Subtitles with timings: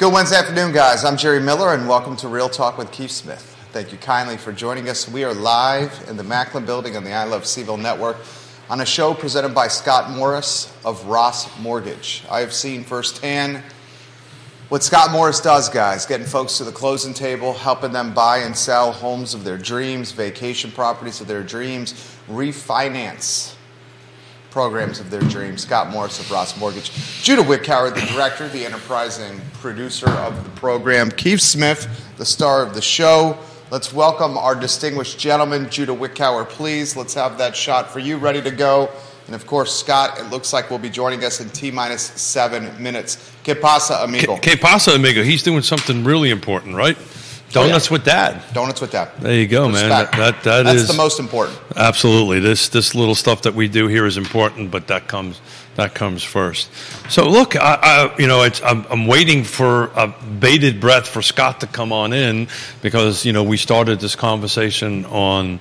[0.00, 1.04] Good Wednesday afternoon, guys.
[1.04, 3.54] I'm Jerry Miller, and welcome to Real Talk with Keith Smith.
[3.72, 5.06] Thank you kindly for joining us.
[5.06, 8.16] We are live in the Macklin Building on the I Love CVille Network
[8.70, 12.24] on a show presented by Scott Morris of Ross Mortgage.
[12.30, 13.62] I have seen firsthand
[14.70, 18.56] what Scott Morris does, guys, getting folks to the closing table, helping them buy and
[18.56, 21.92] sell homes of their dreams, vacation properties of their dreams,
[22.26, 23.54] refinance
[24.50, 25.62] programs of their dreams.
[25.62, 26.90] Scott Morris of Ross Mortgage.
[27.22, 31.10] Judah Wickower, the director, the enterprising producer of the program.
[31.10, 33.38] Keith Smith, the star of the show.
[33.70, 36.96] Let's welcome our distinguished gentleman, Judah Wickower, please.
[36.96, 38.90] Let's have that shot for you ready to go.
[39.26, 42.82] And of course, Scott, it looks like we'll be joining us in T minus seven
[42.82, 43.32] minutes.
[43.44, 44.36] Que pasa, amigo?
[44.38, 45.22] Que pasa, amigo?
[45.22, 46.96] He's doing something really important, right?
[47.52, 47.92] Donuts Oh, yeah.
[47.96, 48.42] with dad.
[48.52, 49.20] Donuts with that.
[49.20, 49.88] There you go, man.
[49.88, 51.58] That, that, that That's is- the most important.
[51.76, 52.38] Absolutely.
[52.40, 55.40] This this little stuff that we do here is important, but that comes
[55.76, 56.70] that comes first.
[57.08, 61.22] So look, I, I you know, it's I'm, I'm waiting for a bated breath for
[61.22, 62.48] Scott to come on in
[62.82, 65.58] because you know we started this conversation on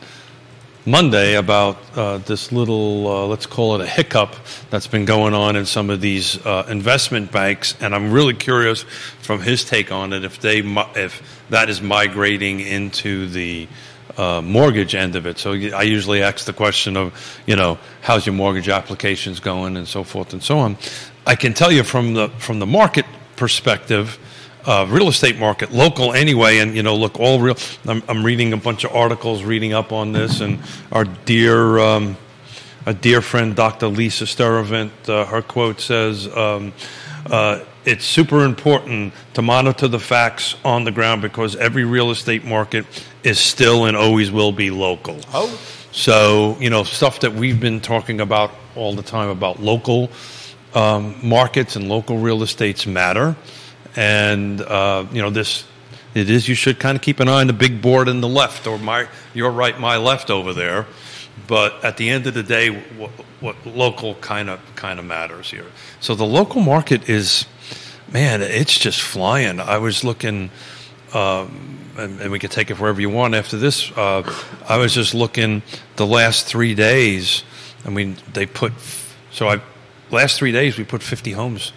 [0.86, 4.34] Monday about uh, this little, uh, let's call it a hiccup
[4.70, 8.84] that's been going on in some of these uh, investment banks, and I'm really curious
[9.22, 10.60] from his take on it if they
[10.96, 13.68] if that is migrating into the
[14.18, 15.38] uh, mortgage end of it.
[15.38, 17.14] So I usually ask the question of,
[17.46, 20.78] you know, how's your mortgage applications going, and so forth and so on.
[21.26, 23.06] I can tell you from the from the market
[23.36, 24.18] perspective
[24.66, 27.56] uh, real estate market, local anyway, and you know, look, all real.
[27.88, 30.60] I'm, I'm reading a bunch of articles, reading up on this, and
[30.92, 32.18] our dear, um,
[32.86, 33.88] a dear friend, Dr.
[33.88, 36.74] Lisa Sturtevant, uh, her quote says, um,
[37.28, 42.44] uh, "It's super important to monitor the facts on the ground because every real estate
[42.44, 42.86] market
[43.24, 45.58] is still and always will be local." Oh.
[45.92, 50.12] So, you know, stuff that we've been talking about all the time about local
[50.76, 53.36] um, markets and local real estates matter.
[54.00, 55.66] And, uh, you know, this,
[56.14, 58.30] it is, you should kind of keep an eye on the big board in the
[58.30, 60.88] left, or my, your right, my left over there.
[61.48, 63.12] But at the end of the day, what,
[63.42, 65.66] what local kind of kind of matters here.
[66.00, 67.46] So the local market is,
[68.10, 69.60] man, it's just flying.
[69.60, 70.50] I was looking,
[71.14, 73.92] um, and, and we could take it wherever you want after this.
[73.98, 74.34] Uh,
[74.70, 75.62] I was just looking
[75.98, 77.44] the last three days.
[77.84, 78.72] I mean, they put
[79.34, 79.62] so I
[80.10, 81.74] last three days we put 50 homes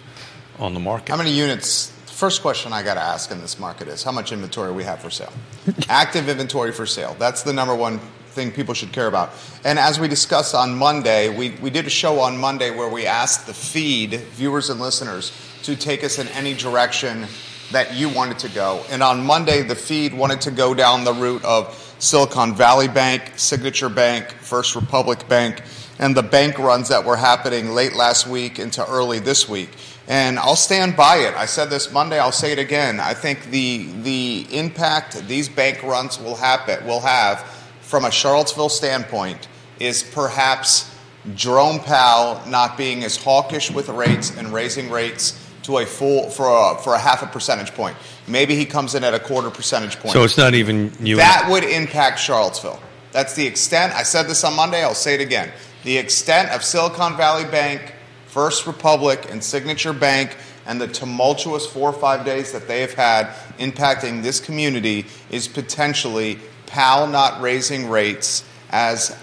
[0.57, 1.09] on the market.
[1.09, 1.92] How many units?
[2.13, 5.01] First question I got to ask in this market is how much inventory we have
[5.01, 5.33] for sale?
[5.89, 7.15] Active inventory for sale.
[7.17, 7.97] That's the number one
[8.27, 9.31] thing people should care about.
[9.65, 13.07] And as we discussed on Monday, we, we did a show on Monday where we
[13.07, 15.31] asked the feed, viewers and listeners,
[15.63, 17.25] to take us in any direction
[17.71, 18.85] that you wanted to go.
[18.91, 23.31] And on Monday, the feed wanted to go down the route of Silicon Valley Bank,
[23.37, 25.63] Signature Bank, First Republic Bank,
[25.97, 29.69] and the bank runs that were happening late last week into early this week.
[30.07, 31.33] And I'll stand by it.
[31.35, 32.99] I said this Monday, I'll say it again.
[32.99, 37.39] I think the the impact these bank runs will happen will have
[37.81, 39.47] from a Charlottesville standpoint
[39.79, 40.93] is perhaps
[41.35, 46.47] Jerome Powell not being as hawkish with rates and raising rates to a full for
[46.47, 47.95] a, for a half a percentage point.
[48.27, 50.13] Maybe he comes in at a quarter percentage point.
[50.13, 51.15] so it's not even you.
[51.15, 52.79] That would impact Charlottesville.
[53.11, 53.93] That's the extent.
[53.93, 54.83] I said this on Monday.
[54.83, 55.51] I'll say it again.
[55.83, 57.92] The extent of Silicon Valley Bank,
[58.33, 60.35] First Republic, and Signature Bank,
[60.65, 63.27] and the tumultuous four or five days that they have had
[63.59, 69.15] impacting this community is potentially Powell not raising rates as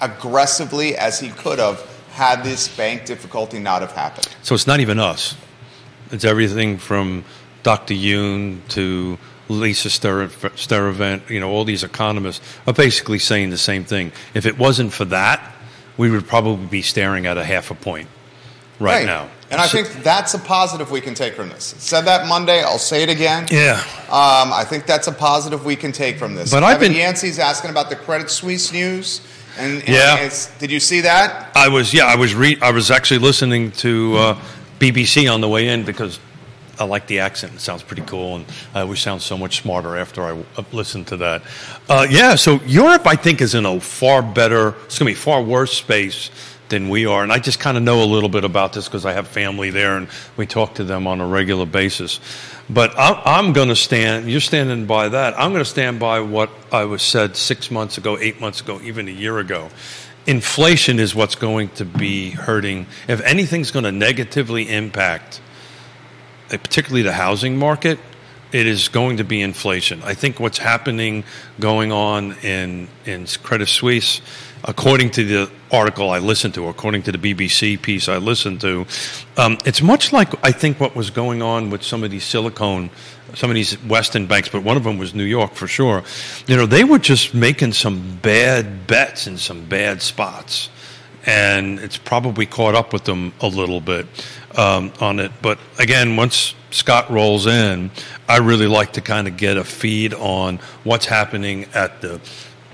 [0.00, 4.28] aggressively as he could have had this bank difficulty not have happened.
[4.42, 5.34] So it's not even us.
[6.12, 7.24] It's everything from
[7.64, 7.94] Dr.
[7.94, 11.28] Yun to Lisa Sturtevant.
[11.28, 14.12] You know, all these economists are basically saying the same thing.
[14.34, 15.52] If it wasn't for that,
[15.96, 18.08] we would probably be staring at a half a point
[18.80, 19.28] right, now.
[19.50, 21.74] And I think that's a positive we can take from this.
[21.78, 22.62] Said that Monday.
[22.62, 23.46] I'll say it again.
[23.50, 23.80] yeah.
[24.08, 26.50] Um, I think that's a positive we can take from this.
[26.50, 29.20] But I've been- Yancey's asking about the Credit Suisse news,
[29.58, 30.14] and, and Yeah.
[30.16, 31.50] it's- did you see that?
[31.56, 34.36] I was yeah I was re- I was actually listening to uh,
[34.78, 36.18] BBC on the way in because
[36.78, 37.52] I like the accent.
[37.54, 41.04] It sounds pretty cool, and I always sound so much smarter after I uh, listen
[41.06, 41.42] to that.
[41.90, 45.14] Uh, yeah, so Europe I think is in a far better, it's going to be
[45.14, 46.30] far worse space
[46.70, 49.04] than we are, and I just kind of know a little bit about this because
[49.04, 52.20] I have family there, and we talk to them on a regular basis.
[52.70, 54.30] But I'm, going to stand.
[54.30, 55.38] You're standing by that.
[55.38, 58.80] I'm going to stand by what I was said six months ago, eight months ago,
[58.82, 59.70] even a year ago.
[60.26, 62.86] Inflation is what's going to be hurting.
[63.08, 65.40] If anything's going to negatively impact,
[66.52, 67.98] uh, particularly the housing market,
[68.52, 70.02] it is going to be inflation.
[70.02, 71.24] I think what's happening,
[71.58, 74.20] going on in in Credit Suisse,
[74.64, 78.86] according to the article I listened to, according to the BBC piece I listened to,
[79.36, 82.90] um, it's much like I think what was going on with some of these silicone,
[83.34, 86.02] some of these Western banks, but one of them was New York for sure.
[86.46, 90.68] You know, they were just making some bad bets in some bad spots.
[91.26, 94.06] And it's probably caught up with them a little bit
[94.56, 95.30] um, on it.
[95.42, 97.90] But again, once Scott rolls in,
[98.26, 102.20] I really like to kind of get a feed on what's happening at the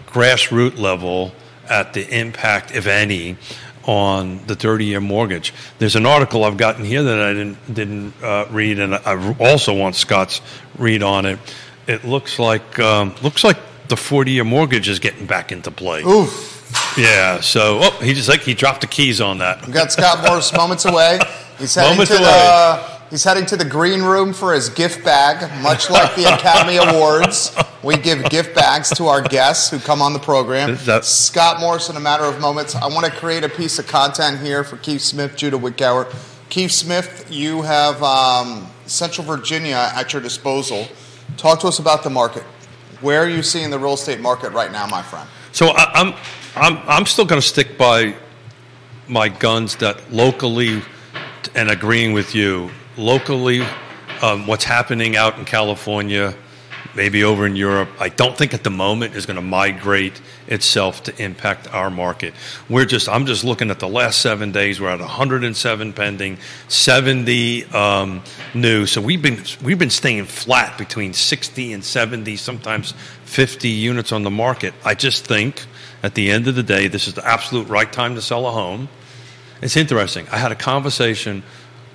[0.07, 1.33] grassroots level
[1.71, 3.37] at the impact, if any,
[3.85, 5.55] on the 30-year mortgage.
[5.79, 9.75] There's an article I've gotten here that I didn't didn't uh, read, and I also
[9.75, 10.41] want Scott's
[10.79, 11.39] read on it.
[11.87, 13.59] It looks like um, looks like
[13.89, 16.03] the 40-year mortgage is getting back into play.
[16.03, 16.55] Oof.
[16.99, 17.41] Yeah.
[17.41, 19.65] So, oh, he just like he dropped the keys on that.
[19.65, 21.21] We've got Scott Morris moments away.
[21.59, 22.25] He's heading Moments to away.
[22.25, 26.77] the he's heading to the green room for his gift bag, much like the Academy
[26.83, 27.57] Awards.
[27.83, 30.77] We give gift bags to our guests who come on the program.
[31.03, 34.41] Scott Morris, in a matter of moments, I want to create a piece of content
[34.41, 36.13] here for Keith Smith, Judah Wickauer.
[36.49, 40.89] Keith Smith, you have um, Central Virginia at your disposal.
[41.37, 42.45] Talk to us about the market.
[43.01, 45.29] Where are you seeing the real estate market right now, my friend?
[45.53, 46.15] So I, I'm
[46.55, 48.15] I'm I'm still going to stick by
[49.09, 50.83] my guns that locally,
[51.55, 53.63] and agreeing with you, locally,
[54.23, 56.35] um, what's happening out in California,
[56.95, 61.03] maybe over in Europe, I don't think at the moment is going to migrate itself
[61.05, 62.33] to impact our market.
[62.69, 64.81] We're just, I'm just looking at the last seven days.
[64.81, 66.39] We're at 107 pending,
[66.69, 68.23] 70 um,
[68.55, 68.87] new.
[68.87, 72.95] So we've been we've been staying flat between 60 and 70, sometimes
[73.25, 74.73] 50 units on the market.
[74.85, 75.65] I just think
[76.03, 78.51] at the end of the day, this is the absolute right time to sell a
[78.51, 78.89] home.
[79.61, 80.27] It's interesting.
[80.31, 81.43] I had a conversation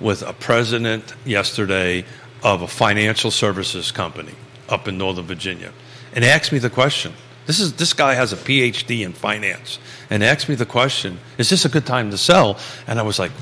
[0.02, 2.04] with a president yesterday
[2.42, 4.34] of a financial services company
[4.68, 5.72] up in Northern Virginia,
[6.14, 7.12] and asked me the question.
[7.46, 9.78] This is this guy has a PhD in finance,
[10.10, 12.58] and asked me the question: Is this a good time to sell?
[12.86, 13.32] And I was like,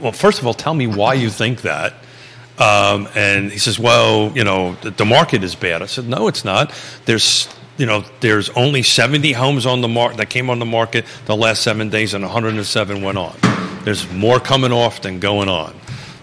[0.00, 1.94] Well, first of all, tell me why you think that.
[2.58, 6.26] Um, and he says, "Well, you know, the, the market is bad." I said, "No,
[6.26, 6.74] it's not.
[7.04, 7.48] There's,
[7.78, 11.36] you know, there's only 70 homes on the market that came on the market the
[11.36, 13.36] last seven days, and 107 went on.
[13.84, 15.74] There's more coming off than going on.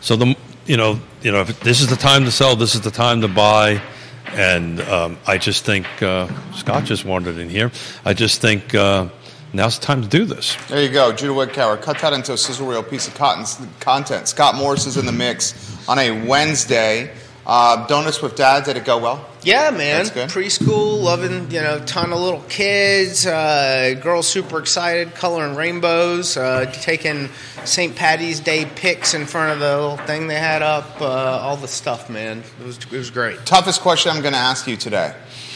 [0.02, 0.36] So the,
[0.66, 3.22] you know, you know, if this is the time to sell, this is the time
[3.22, 3.82] to buy."
[4.28, 7.72] And um, I just think uh, Scott just wandered in here.
[8.04, 9.08] I just think uh,
[9.54, 10.58] now's the time to do this.
[10.68, 11.82] There you go, Judah Wickauer.
[11.82, 13.46] Cut that into a sizzle reel piece of cotton,
[13.80, 14.28] content.
[14.28, 17.14] Scott Morris is in the mix on a Wednesday.
[17.48, 19.24] Uh, Donuts with Dad, did it go well?
[19.44, 20.06] Yeah, man.
[20.06, 23.28] Preschool, loving, you know, ton of little kids.
[23.28, 27.30] Uh, girls super excited, coloring rainbows, uh, taking
[27.64, 27.96] St.
[27.96, 31.00] Patty's Day pics in front of the little thing they had up.
[31.00, 32.44] Uh, all the stuff, man.
[32.60, 33.46] It was, it was great.
[33.46, 35.14] Toughest question I'm going to ask you today.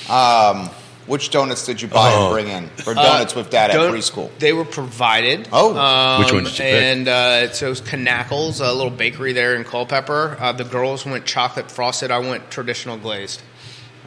[0.07, 0.69] Um,
[1.09, 2.25] which donuts did you buy Oh.
[2.27, 4.29] and bring in for Donuts with Dad at Don't- preschool?
[4.39, 5.50] They were provided.
[5.51, 5.75] Oh.
[5.77, 6.73] Um, Which one did you pick?
[6.83, 10.38] And uh, so it was Knackles, a little bakery there in Culpeper.
[10.39, 12.11] Uh, the girls went chocolate frosted.
[12.11, 13.41] I went traditional glazed.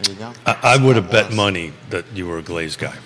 [0.02, 0.32] There you go.
[0.46, 2.96] I, I would have bet money that you were a glazed guy.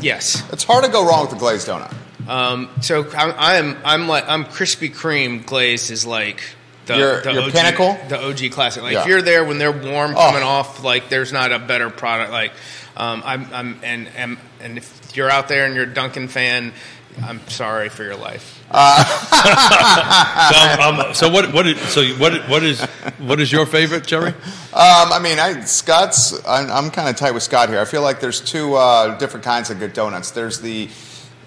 [0.00, 0.42] Yes.
[0.52, 1.94] It's hard to go wrong with the glazed donut.
[2.28, 6.42] Um, so I'm, I'm I'm like I'm Krispy Kreme glazed is like
[6.86, 7.96] the, Your- the your OG, pinnacle?
[8.08, 8.82] the OG classic.
[8.82, 9.02] Like Yeah.
[9.02, 10.20] if you're there when they're warm Oh.
[10.28, 12.30] coming off, like there's not a better product.
[12.32, 12.52] Like
[12.96, 16.72] um, I'm I'm and, and and if you're out there and you're a Dunkin' fan,
[17.22, 18.58] I'm sorry for your life.
[20.52, 21.52] So, um, so what?
[21.52, 21.66] What?
[21.66, 22.48] Is, so what?
[22.48, 22.80] What is?
[23.18, 24.28] What is your favorite, Jerry?
[24.28, 24.34] Um,
[24.72, 26.32] I mean, I, Scott's.
[26.46, 27.80] I'm, I'm kind of tight with Scott here.
[27.80, 30.30] I feel like there's two uh, different kinds of good donuts.
[30.30, 30.88] There's the,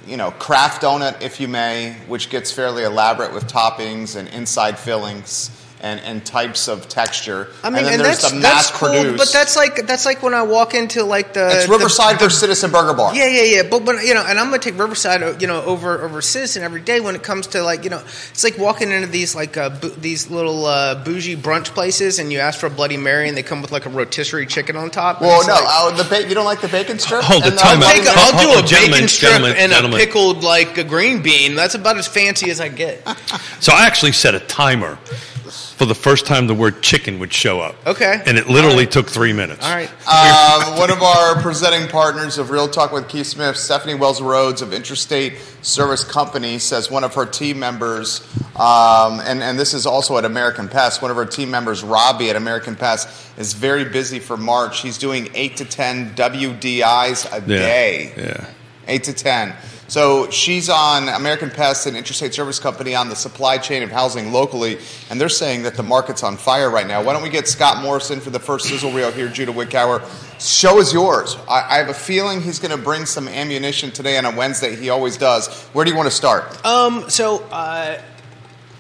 [0.06, 4.78] you know, craft donut, if you may, which gets fairly elaborate with toppings and inside
[4.78, 5.50] fillings
[5.82, 7.50] and, and types of texture.
[7.64, 9.18] I mean, and and, there's that's the that's mass cool, produced.
[9.18, 12.40] but that's like that's like when I walk into like the it's the- Riverside versus
[12.40, 13.14] Citizen Burger Bar.
[13.16, 13.64] Yeah, yeah, yeah.
[13.70, 16.64] But but you know, and I'm gonna take Riverside, uh, you know, over over Citizen
[16.64, 19.58] every day when it comes to like you know, it's like walking into these like
[19.58, 23.28] uh, bu- these little uh, bougie brunch places, and you ask for a Bloody Mary,
[23.28, 25.18] and they come with like a rotisserie chicken on top.
[25.18, 27.22] and Well, no, like- uh, the ba- you don't like the bacon strip?
[27.24, 27.84] Hold And the time.
[27.84, 30.00] I'll, take a, Bloody I'll do a gentlemen, bacon strip gentlemen, and gentlemen.
[30.00, 31.56] a pickled like a green bean.
[31.56, 33.06] That's about as fancy as I get.
[33.60, 34.98] So I actually set a timer
[35.78, 37.76] for the first time the word chicken would show up.
[37.86, 38.22] Okay.
[38.26, 39.64] And it literally took three minutes.
[39.66, 39.90] All right.
[40.08, 44.62] Um, one of our presenting partners of Real Talk with Keith Smith, Stephanie Wells Rhodes
[44.62, 48.22] of Intrastate Service Company, says one of her team members,
[48.56, 52.30] um, and, and this is also at American Pest, one of her team members, Robbie
[52.30, 54.82] at American Pest, is very busy for March.
[54.82, 57.58] He's doing 8 to 10 WDIs a Yeah.
[57.60, 58.14] day.
[58.18, 58.46] Yeah.
[58.88, 59.52] Eight to ten.
[59.88, 64.32] So she's on American Pest and Intrastate Service Company on the supply chain of housing
[64.32, 67.04] locally, and they're saying that the market's on fire right now.
[67.04, 70.04] Why don't we get Scott Morrison for the first sizzle reel here, Judah Wickower?
[70.40, 71.38] Show is yours.
[71.48, 74.76] I, I have a feeling he's going to bring some ammunition today on a Wednesday.
[74.76, 75.48] He always does.
[75.74, 76.66] Where do you want to start?
[76.66, 78.02] Um, so uh,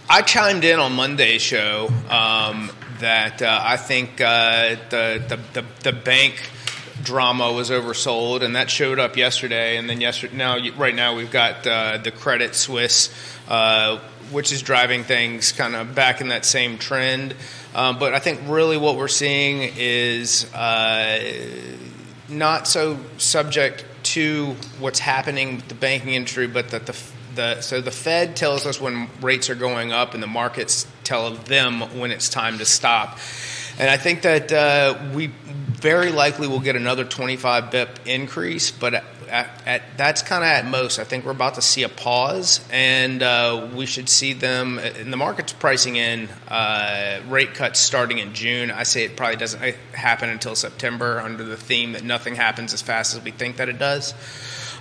[0.10, 5.66] I chimed in on Monday's show um, that uh, I think uh, the, the, the
[5.84, 6.42] the bank
[7.06, 9.78] drama was oversold, and that showed up yesterday.
[9.78, 13.10] And then yesterday, now right now we've got uh, the Credit Suisse,
[13.48, 14.00] uh,
[14.32, 17.36] which is driving things kind of back in that same trend.
[17.74, 21.22] Um, but I think really what we're seeing is uh,
[22.28, 26.96] not so subject to what's happening with the banking industry, but that the
[27.36, 31.32] the, so the Fed tells us when rates are going up, and the markets tell
[31.32, 33.20] them when it's time to stop.
[33.78, 35.32] And I think that uh, we
[35.76, 40.50] very likely we'll get another 25 bip increase, but at, at, at, that's kind of
[40.50, 41.00] at most.
[41.00, 44.80] I think we're about to see a pause, and uh, we should see them.
[44.80, 48.72] And the market's pricing in uh, rate cuts starting in June.
[48.72, 49.62] I say it probably doesn't
[49.94, 53.70] happen until September under the theme that nothing happens as fast as we think that
[53.70, 54.14] it does.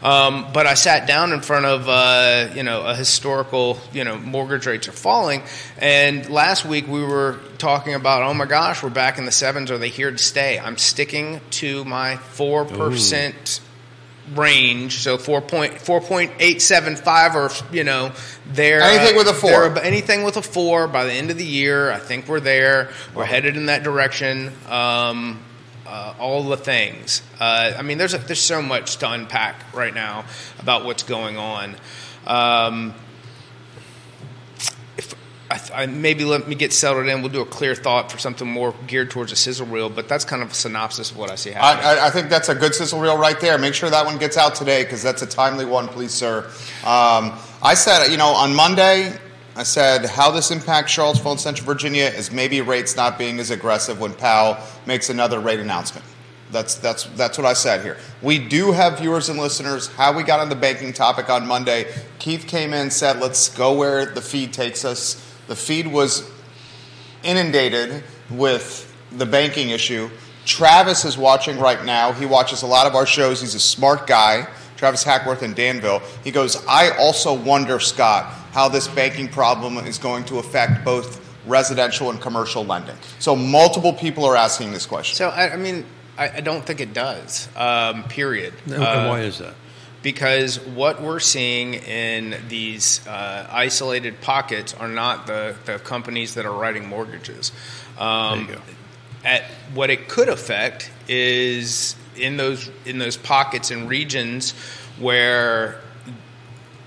[0.03, 4.19] Um, but I sat down in front of uh, you know a historical you know
[4.19, 5.43] mortgage rates are falling,
[5.79, 9.71] and last week we were talking about oh my gosh we're back in the sevens
[9.71, 10.59] are they here to stay?
[10.59, 13.61] I'm sticking to my four percent
[14.35, 18.13] range, so four point four point eight seven five, or you know,
[18.47, 21.91] there anything with a four, anything with a four by the end of the year.
[21.91, 22.91] I think we're there.
[23.15, 24.53] We're headed in that direction.
[24.69, 25.41] Um,
[25.87, 27.23] uh, all the things.
[27.39, 30.25] Uh, I mean, there's a, there's so much to unpack right now
[30.59, 31.77] about what's going on.
[32.27, 32.95] Um,
[34.97, 35.15] if
[35.51, 38.49] I, I, maybe let me get settled in, we'll do a clear thought for something
[38.49, 39.91] more geared towards a sizzle reel.
[39.91, 41.87] But that's kind of a synopsis of what I see happening.
[41.87, 43.59] I, I think that's a good sizzle reel right there.
[43.59, 46.51] Make sure that one gets out today because that's a timely one, please, sir.
[46.85, 49.19] Um, I said, you know, on Monday
[49.57, 53.51] I said how this impacts Charlottesville and Central Virginia is maybe rates not being as
[53.51, 56.05] aggressive when Powell makes another rate announcement.
[56.51, 57.97] That's that's that's what I said here.
[58.21, 59.89] We do have viewers and listeners.
[59.89, 63.73] How we got on the banking topic on Monday, Keith came in said, "Let's go
[63.73, 65.15] where the feed takes us."
[65.47, 66.29] The feed was
[67.23, 70.11] inundated with the banking issue.
[70.45, 72.13] Travis is watching right now.
[72.13, 73.41] He watches a lot of our shows.
[73.41, 74.47] He's a smart guy.
[74.85, 76.03] Travis Hackworth in Danville.
[76.25, 81.25] He goes, I also wonder, Scott, how this banking problem is going to affect both
[81.47, 82.97] residential and commercial lending.
[83.19, 85.17] So multiple people are asking this question.
[85.17, 85.87] So I, I mean,
[86.19, 87.49] I, I, don't think it does.
[87.57, 88.53] Um, period.
[88.67, 89.55] And uh, why is that?
[90.03, 96.45] Because what we're seeing in these uh, isolated pockets are not the, the companies that
[96.45, 97.53] are writing mortgages.
[97.97, 98.63] Um, there you go.
[99.25, 104.53] At what it could affect is in those in those pockets and regions
[104.99, 105.81] where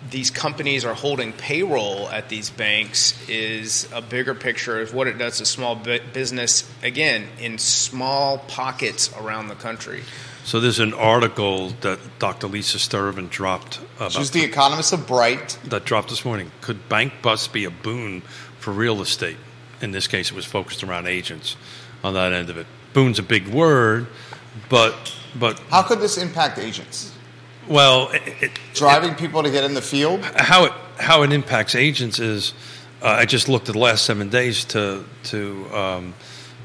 [0.09, 5.17] these companies are holding payroll at these banks is a bigger picture of what it
[5.17, 10.03] does to small business again in small pockets around the country.
[10.43, 12.47] So there's an article that Dr.
[12.47, 13.81] Lisa Sturtevant dropped.
[13.97, 15.59] About She's the economist of Bright.
[15.65, 16.51] That dropped this morning.
[16.61, 18.21] Could bank busts be a boon
[18.59, 19.37] for real estate?
[19.81, 21.57] In this case, it was focused around agents
[22.01, 22.65] on that end of it.
[22.93, 24.07] Boon's a big word,
[24.69, 27.13] but but how could this impact agents?
[27.67, 30.21] Well, it, it, driving it, people to get in the field.
[30.35, 32.53] How it how it impacts agents is,
[33.01, 36.13] uh, I just looked at the last seven days to to um,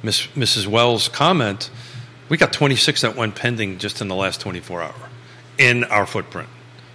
[0.02, 0.67] Miss, Mrs.
[0.67, 1.71] Wells' comment.
[2.29, 4.95] We got 26 that went pending just in the last 24 hour
[5.59, 6.49] in our footprint.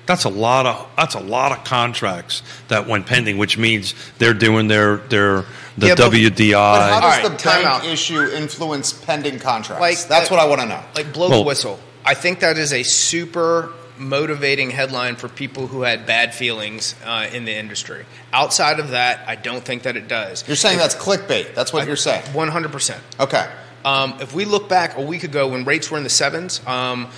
[0.07, 4.33] That's a lot of that's a lot of contracts that went pending, which means they're
[4.33, 5.43] doing their their
[5.77, 6.53] the yeah, WDI.
[6.53, 9.81] But how does right, the bank issue influence pending contracts?
[9.81, 10.81] Like, that's what I want to know.
[10.95, 11.79] Like blow well, the whistle.
[12.03, 17.27] I think that is a super motivating headline for people who had bad feelings uh,
[17.33, 18.05] in the industry.
[18.31, 20.47] Outside of that, I don't think that it does.
[20.47, 21.53] You're saying if, that's clickbait.
[21.53, 22.23] That's what I, you're saying.
[22.33, 23.03] One hundred percent.
[23.19, 23.47] Okay.
[23.83, 27.09] Um, if we look back a week ago when rates were in the sevens, um,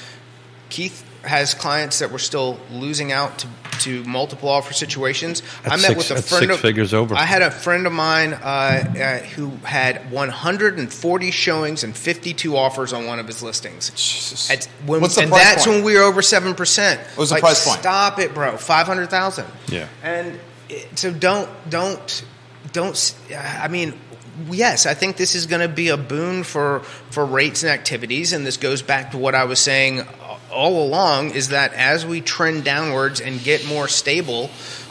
[0.70, 3.48] Keith has clients that were still losing out to,
[3.80, 5.42] to multiple offer situations.
[5.64, 7.16] That's I met six, with a friend of figures over.
[7.16, 12.94] I had a friend of mine uh, uh, who had 140 showings and 52 offers
[12.94, 13.90] on one of his listings.
[13.92, 14.50] Jesus.
[14.50, 15.78] At, when, What's the and price that's point?
[15.78, 17.02] when we were over seven percent.
[17.02, 17.80] What was like, the price point?
[17.82, 18.58] Stop it, bro.
[18.58, 19.46] Five hundred thousand.
[19.68, 19.88] Yeah.
[20.02, 22.26] And it, so don't don't
[22.72, 23.16] don't.
[23.36, 23.94] I mean
[24.50, 28.34] yes, I think this is going to be a boon for for rates and activities,
[28.34, 30.06] and this goes back to what I was saying
[30.52, 34.50] all along is that as we trend downwards and get more stable,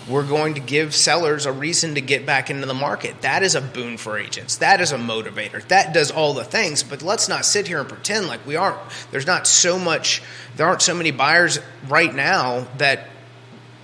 [0.09, 3.21] we're going to give sellers a reason to get back into the market.
[3.21, 4.57] That is a boon for agents.
[4.57, 5.67] That is a motivator.
[5.69, 6.83] That does all the things.
[6.83, 8.79] But let's not sit here and pretend like we aren't.
[9.11, 10.23] There's not so much.
[10.57, 13.09] There aren't so many buyers right now that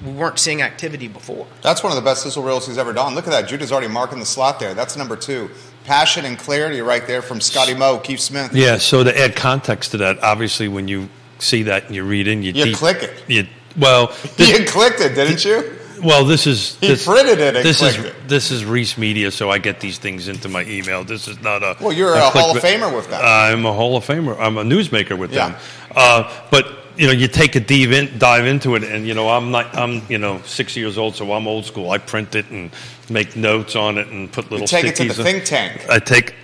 [0.04, 1.46] we weren't seeing activity before.
[1.62, 3.14] That's one of the best Sissel Realty's ever done.
[3.14, 3.48] Look at that.
[3.48, 4.74] Judah's already marking the slot there.
[4.74, 5.50] That's number two.
[5.84, 8.54] Passion and clarity right there from Scotty Moe, Keith Smith.
[8.54, 8.78] Yeah.
[8.78, 12.42] So to add context to that, obviously, when you see that and you read in,
[12.42, 13.22] you, You deep- click it.
[13.28, 15.78] You well, this, You clicked it, didn't you?
[16.02, 18.28] well, this is He this, printed it and this is it.
[18.28, 21.02] this is RISMedia, so I get these things into my email.
[21.04, 23.24] This is not a Well, you're a Hall of Famer with that.
[23.24, 24.38] I'm a Hall of Famer.
[24.38, 25.48] I'm a newsmaker with Yeah.
[25.50, 25.58] them.
[25.96, 29.28] Uh, but you know, you take a dive, in, dive into it, and you know,
[29.28, 29.74] I'm not.
[29.76, 31.90] I'm you know, six years old, so I'm old school.
[31.90, 32.70] I print it and
[33.10, 34.60] make notes on it and put little.
[34.60, 35.84] You take it to the think tank.
[35.90, 36.34] I take.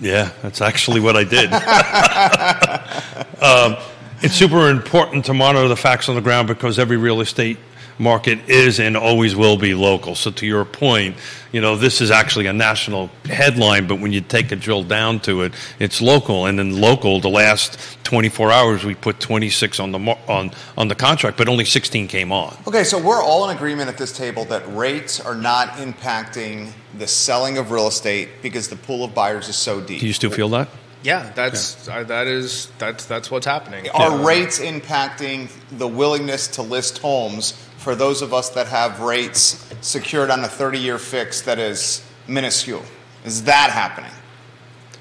[0.00, 1.50] Yeah, that's actually what I did.
[3.40, 3.76] um,
[4.20, 7.58] it's super important to monitor the facts on the ground because every real estate
[7.98, 10.14] market is and always will be local.
[10.14, 11.16] So to your point,
[11.52, 15.20] you know, this is actually a national headline, but when you take a drill down
[15.20, 16.46] to it, it's local.
[16.46, 20.94] And then local, the last 24 hours, we put 26 on the on on the
[20.94, 22.56] contract, but only 16 came on.
[22.66, 27.06] Okay, so we're all in agreement at this table that rates are not impacting the
[27.06, 30.00] selling of real estate because the pool of buyers is so deep.
[30.00, 30.68] Do you still feel that?
[31.02, 33.88] Yeah, that's uh, that is that's that's what's happening.
[33.90, 39.00] Are Uh, rates impacting the willingness to list homes for those of us that have
[39.00, 42.82] rates secured on a 30 year fix that is minuscule?
[43.24, 44.10] Is that happening?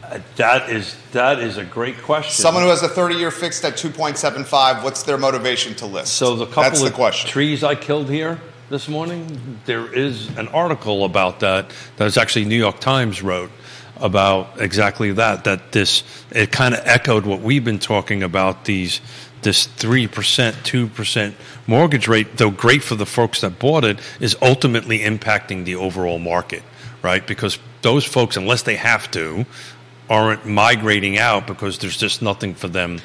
[0.04, 2.32] Uh, That is that is a great question.
[2.44, 6.14] Someone who has a 30 year fixed at 2.75, what's their motivation to list?
[6.14, 7.30] So the couple That's of the question.
[7.30, 8.40] trees I killed here
[8.70, 13.50] this morning, there is an article about that that was actually New York Times wrote
[14.02, 15.44] about exactly that.
[15.44, 19.02] That this it kind of echoed what we've been talking about these
[19.42, 21.36] this three percent, two percent
[21.68, 26.20] mortgage rate, though great for the folks that bought it, is ultimately impacting the overall
[26.20, 26.64] market,
[27.02, 27.26] right?
[27.26, 29.46] Because those folks, unless they have to,
[30.10, 33.00] aren't migrating out because there's just nothing for them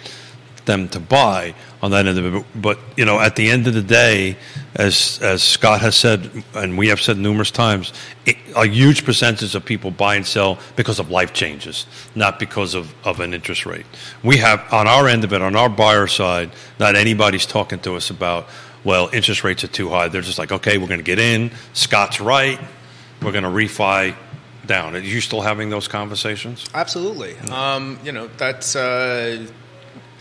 [0.64, 2.45] them to buy on that end of it.
[2.55, 4.37] But you know, at the end of the day,
[4.77, 7.93] as as Scott has said, and we have said numerous times,
[8.25, 12.75] it, a huge percentage of people buy and sell because of life changes, not because
[12.75, 13.87] of, of an interest rate.
[14.23, 17.97] We have on our end of it, on our buyer side, not anybody's talking to
[17.97, 18.49] us about.
[18.85, 20.09] Well, interest rates are too high.
[20.09, 21.53] They're just like, okay, we're going to get in.
[21.73, 22.59] Scott's right.
[23.23, 24.16] We're going to refi
[24.66, 24.97] down.
[24.97, 26.68] Are you still having those conversations?
[26.75, 27.37] Absolutely.
[27.51, 29.47] Um, you know, that's uh,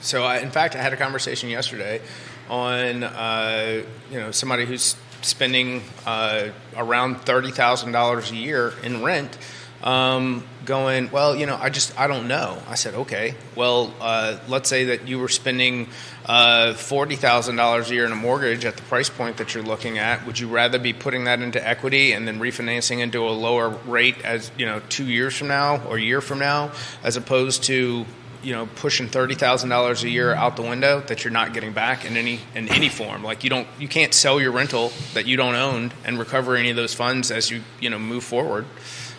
[0.01, 0.23] so.
[0.23, 2.01] I, in fact, I had a conversation yesterday
[2.49, 9.03] on uh, you know somebody who's spending uh, around thirty thousand dollars a year in
[9.03, 9.37] rent.
[9.83, 12.61] Um, going well, you know, I just I don't know.
[12.67, 15.87] I said, okay, well, uh, let's say that you were spending
[16.25, 19.63] uh, forty thousand dollars a year in a mortgage at the price point that you're
[19.63, 20.25] looking at.
[20.27, 24.23] Would you rather be putting that into equity and then refinancing into a lower rate
[24.23, 26.71] as you know two years from now or a year from now,
[27.03, 28.05] as opposed to
[28.43, 31.73] you know pushing thirty thousand dollars a year out the window that you're not getting
[31.73, 33.23] back in any in any form.
[33.23, 36.69] Like you don't you can't sell your rental that you don't own and recover any
[36.69, 38.65] of those funds as you you know move forward.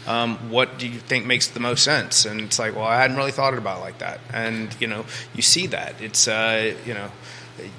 [0.06, 2.24] Um, what do you think makes the most sense?
[2.24, 4.20] And it's like, well, I hadn't really thought about it like that.
[4.32, 5.04] And you know,
[5.34, 7.10] you see that it's uh, you know,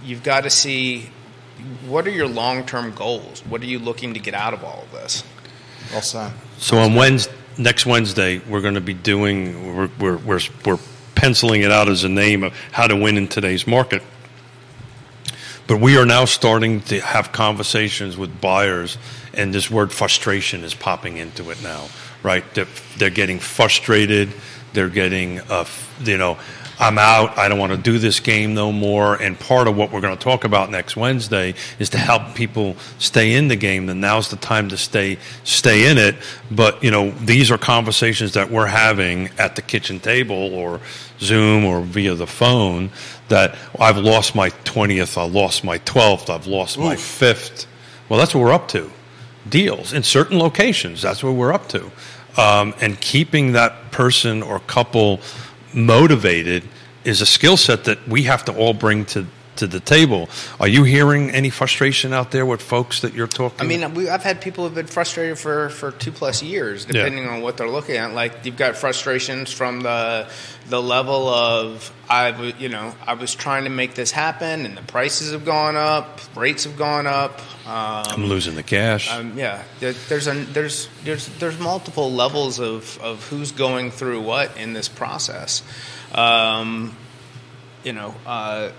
[0.04, 1.10] you've got to see
[1.86, 3.42] what are your long term goals.
[3.42, 5.24] What are you looking to get out of all of this?
[5.92, 6.34] Well said.
[6.58, 10.80] So on Wednesday, next Wednesday, we're going to be doing, we're, we're, we're, we're
[11.16, 14.02] penciling it out as a name of how to win in today's market.
[15.68, 18.98] But we are now starting to have conversations with buyers,
[19.34, 21.88] and this word frustration is popping into it now,
[22.22, 22.44] right?
[22.54, 24.34] They're, they're getting frustrated.
[24.74, 25.66] They're getting, uh,
[26.04, 26.38] you know,
[26.80, 27.38] I'm out.
[27.38, 29.22] I don't want to do this game no more.
[29.22, 32.76] And part of what we're going to talk about next Wednesday is to help people
[32.98, 33.86] stay in the game.
[33.86, 36.16] Then now's the time to stay stay in it.
[36.52, 40.80] But you know, these are conversations that we're having at the kitchen table or
[41.20, 42.92] Zoom or via the phone.
[43.30, 45.18] That I've lost my twentieth.
[45.18, 46.30] I lost my twelfth.
[46.30, 47.68] I've lost my fifth.
[48.10, 48.92] Well, that's what we're up to.
[49.48, 51.02] Deals in certain locations.
[51.02, 51.92] That's what we're up to.
[52.36, 55.20] Um, and keeping that person or couple
[55.76, 56.64] motivated
[57.04, 59.26] is a skill set that we have to all bring to
[59.58, 60.30] to the table.
[60.60, 63.60] Are you hearing any frustration out there with folks that you're talking?
[63.62, 66.94] I mean, we, I've had people who've been frustrated for, for two plus years, Yeah.
[67.04, 68.14] depending on what they're looking at.
[68.14, 70.28] Like you've got frustrations from the
[70.70, 74.78] the level of I, w- you know, I was trying to make this happen, and
[74.78, 77.42] the prices have gone up, rates have gone up.
[77.68, 79.12] I'm Um, losing the cash.
[79.12, 84.22] um, yeah, there, there's a, there's there's there's multiple levels of, of who's going through
[84.22, 85.64] what in this process.
[86.14, 86.96] Um,
[87.84, 88.70] you know, uh,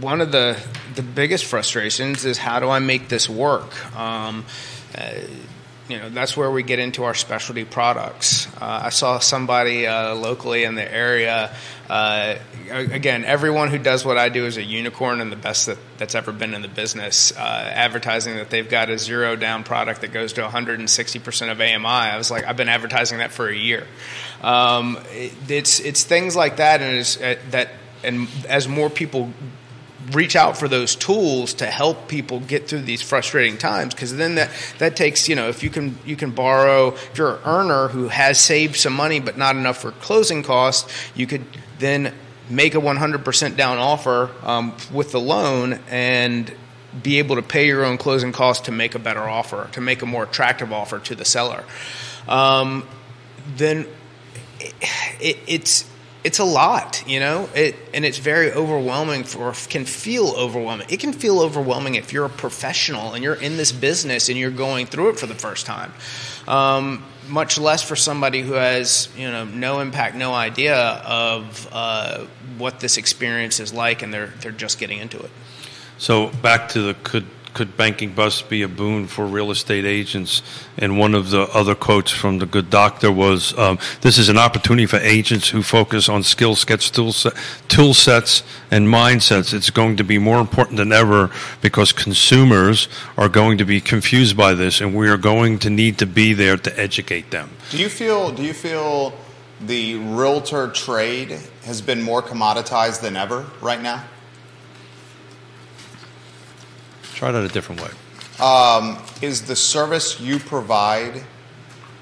[0.00, 0.60] one of the
[0.94, 3.96] the biggest frustrations is how do I make this work?
[3.96, 4.44] Um,
[4.96, 5.12] uh,
[5.88, 8.46] you know, that's where we get into our specialty products.
[8.60, 11.54] Uh, I saw somebody uh, locally in the area.
[11.88, 12.36] Uh,
[12.68, 16.14] again, everyone who does what I do is a unicorn and the best that, that's
[16.14, 17.32] ever been in the business.
[17.32, 21.86] Uh, advertising that they've got a zero down product that goes to 160% of AMI.
[21.86, 23.86] I was like, I've been advertising that for a year.
[24.42, 27.70] Um, it, it's it's things like that, and uh, that
[28.04, 29.32] and as more people
[30.12, 34.36] reach out for those tools to help people get through these frustrating times because then
[34.36, 37.88] that that takes you know if you can you can borrow if you're an earner
[37.88, 41.44] who has saved some money but not enough for closing costs you could
[41.78, 42.12] then
[42.50, 46.54] make a 100% down offer um, with the loan and
[47.02, 50.02] be able to pay your own closing costs to make a better offer to make
[50.02, 51.64] a more attractive offer to the seller.
[52.26, 52.86] Um,
[53.56, 53.86] then
[54.60, 54.74] it,
[55.20, 55.88] it, it's
[56.28, 60.86] it's a lot, you know, it, and it's very overwhelming for can feel overwhelming.
[60.90, 64.50] It can feel overwhelming if you're a professional and you're in this business and you're
[64.50, 65.90] going through it for the first time.
[66.46, 72.26] Um, much less for somebody who has you know no impact, no idea of uh,
[72.58, 75.30] what this experience is like, and they're they're just getting into it.
[75.96, 77.24] So back to the could
[77.58, 80.42] could banking bust be a boon for real estate agents?
[80.78, 84.38] And one of the other quotes from the good doctor was, um, "This is an
[84.38, 87.32] opportunity for agents who focus on skill sets, tool, set,
[87.66, 89.52] tool sets, and mindsets.
[89.52, 94.36] It's going to be more important than ever because consumers are going to be confused
[94.36, 97.78] by this, and we are going to need to be there to educate them." Do
[97.78, 98.30] you feel?
[98.30, 99.14] Do you feel?
[99.60, 104.04] The realtor trade has been more commoditized than ever right now?
[107.18, 107.90] Try it out a different way.
[108.38, 111.24] Um, is the service you provide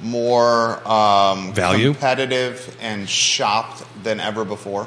[0.02, 1.92] more um, Value?
[1.92, 4.86] competitive and shopped than ever before?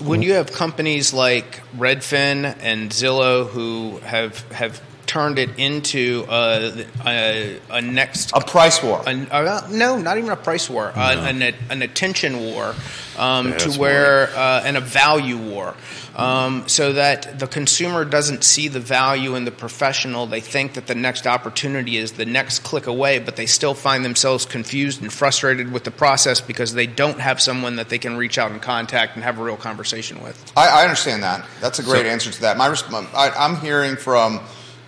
[0.00, 6.86] When you have companies like Redfin and Zillow who have have turned it into a,
[7.04, 9.02] a, a next A price war.
[9.06, 12.74] a, uh, no, not even a price war, uh, an, an attention war,
[13.18, 15.74] um, Yeah, to that's where uh, and a value war,
[16.16, 20.26] um, so that the consumer doesn't see the value in the professional.
[20.26, 24.02] They think that the next opportunity is the next click away, but they still find
[24.02, 28.16] themselves confused and frustrated with the process because they don't have someone that they can
[28.16, 30.42] reach out and contact and have a real conversation with.
[30.56, 31.44] I, I understand that.
[31.60, 32.56] That's a great So- answer to that.
[32.56, 34.40] My, resp- I, I'm hearing from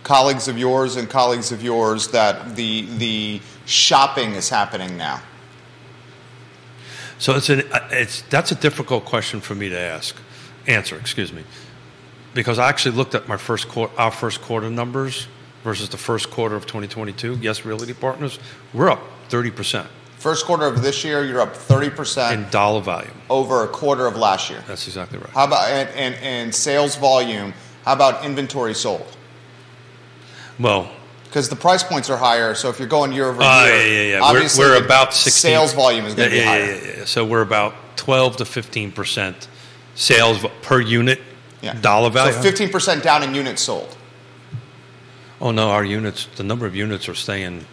[0.05, 5.21] colleagues of yours and colleagues of yours that the the shopping is happening now.
[7.19, 10.15] So it's an it's that's a difficult question for me to ask,
[10.67, 10.97] answer.
[10.97, 11.43] Excuse me,
[12.35, 15.27] because I actually looked at my first quarter, our first quarter numbers
[15.65, 17.39] versus the first quarter of 2022.
[17.41, 18.39] Yes, Realty Partners,
[18.73, 19.89] we're up 30 percent
[20.25, 23.13] First quarter of this year, you're up 30% in dollar volume.
[23.29, 24.65] over a quarter of last year.
[24.67, 25.29] That's exactly right.
[25.29, 27.53] How about and, and, and sales volume?
[27.85, 29.05] How about inventory sold?
[30.59, 30.91] Well,
[31.25, 33.85] Because the price points are higher, so if you're going year over year, uh, yeah,
[33.85, 34.21] yeah, yeah.
[34.21, 35.33] We're, obviously we're the about 16.
[35.33, 36.75] sales volume is going to yeah, be higher.
[36.75, 37.05] Yeah, yeah.
[37.05, 39.49] So we're about 12 to 15 percent
[39.95, 41.21] sales per unit,
[41.81, 42.33] dollar value.
[42.33, 43.97] So 15% down in units sold.
[45.41, 47.65] oh no, our units, the number of units are staying.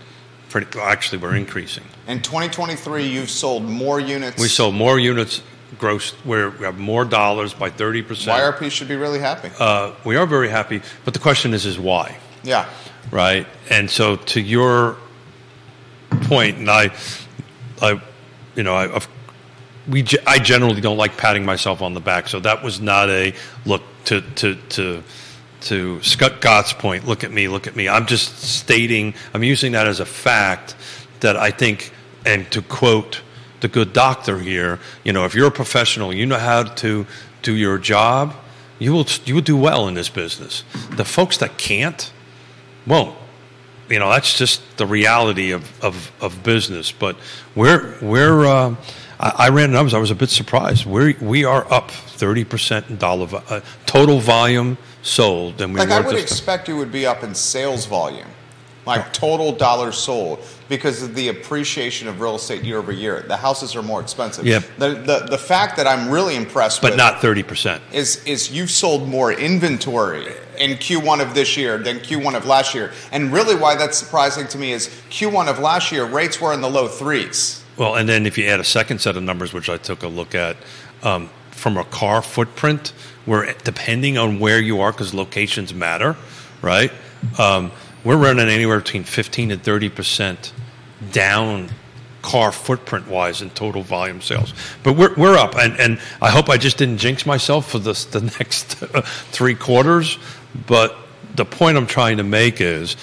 [0.50, 1.84] Pretty, actually, we're increasing.
[2.08, 4.38] In 2023, you've sold more units.
[4.42, 5.42] We sold more units
[5.78, 6.14] gross.
[6.26, 8.38] We're, we have more dollars by 30 percent.
[8.38, 9.50] YRP should be really happy.
[9.60, 12.70] Uh, we are very happy, but the question is, is why, yeah.
[13.12, 13.48] right?
[13.70, 14.98] And so, to your
[16.24, 16.92] point, and I,
[17.82, 18.02] I,
[18.56, 19.08] you know, I, I've,
[19.88, 23.34] we, I generally don't like patting myself on the back, so that was not a
[23.66, 25.04] look to to to
[25.62, 27.08] to Scott Gott's point.
[27.08, 27.88] Look at me, look at me.
[27.88, 29.14] I'm just stating.
[29.34, 30.76] I'm using that as a fact
[31.22, 31.92] that I think,
[32.26, 33.22] and to quote
[33.62, 37.06] the good doctor here, you know, if you're a professional, you know how to
[37.42, 38.36] do your job.
[38.80, 40.64] You will you will do well in this business.
[40.92, 42.12] The folks that can't
[42.88, 43.18] won't.
[43.90, 46.92] You know, that's just the reality of, of, of business.
[46.92, 47.18] But
[47.56, 48.76] we're we're uh,
[49.20, 49.94] I, I ran numbers.
[49.94, 50.86] I was a bit surprised.
[50.86, 55.80] We we are up thirty percent in dollar vo- uh, total volume sold, and we
[55.80, 58.28] Like I would expect you would be up in sales volume,
[58.86, 60.40] like total dollars sold,
[60.70, 63.24] because of the appreciation of real estate year over year.
[63.28, 64.46] The houses are more expensive.
[64.46, 64.64] Yep.
[64.78, 67.84] The the, the fact that I'm really impressed but with not thirty percent.
[67.92, 70.28] is is you've sold more inventory
[70.62, 72.92] in Q1 of this year than Q1 of last year.
[73.12, 76.62] And really why that's surprising to me is Q1 of last year rates were in
[76.62, 77.64] the low threes.
[77.78, 80.08] Well, and then if you add a second set of numbers, which I took a
[80.08, 80.58] look at,
[81.02, 82.94] um, from a car footprint,
[83.26, 86.16] where depending on where you are, because locations matter,
[86.62, 86.92] right?
[87.40, 87.72] Um,
[88.04, 90.54] we're running anywhere between 15 and 30 percent
[91.12, 91.70] down
[92.22, 94.54] car footprint wise in total volume sales.
[94.84, 98.06] But we're, we're up, and, and I hope I just didn't jinx myself for this,
[98.06, 100.18] the next three quarters.
[100.68, 100.96] But
[101.36, 102.96] the point I'm trying to make is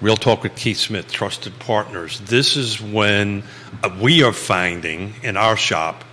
[0.00, 2.20] Real Talk with Keith Smith, Trusted Partners.
[2.20, 3.42] This is when
[3.82, 6.04] uh, we are finding in our shop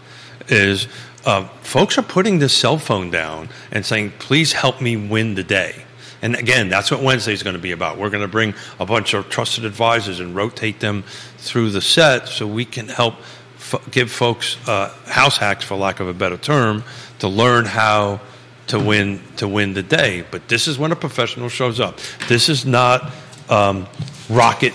[0.50, 0.88] is
[1.26, 5.44] uh, folks are putting this cell phone down and saying, please help me win the
[5.44, 5.84] day.
[6.22, 7.98] And again, that's what Wednesday is going to be about.
[7.98, 11.04] We're going to bring a bunch of trusted advisors and rotate them
[11.38, 13.16] through the set so we can help
[13.58, 16.84] f- give folks uh, house hacks, for lack of a better term,
[17.20, 18.20] to learn how
[18.68, 20.26] to win to win the day.
[20.30, 22.00] But this is when a professional shows up.
[22.28, 23.12] This is not
[23.50, 23.88] um,
[24.30, 24.74] rocket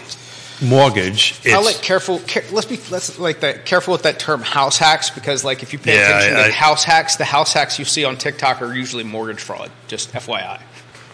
[0.62, 1.40] mortgage.
[1.46, 2.20] I like careful.
[2.20, 5.72] Care, let's be let's like that careful with that term house hacks because like if
[5.72, 8.16] you pay Yeah, attention I- to I- house hacks, the house hacks you see on
[8.16, 9.70] TikTok are usually mortgage fraud.
[9.88, 10.60] Just FYI.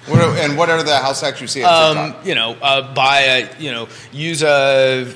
[0.08, 2.92] What are, and what are the house hacks you see on Um, you know, uh,
[2.94, 5.14] buy a you know use a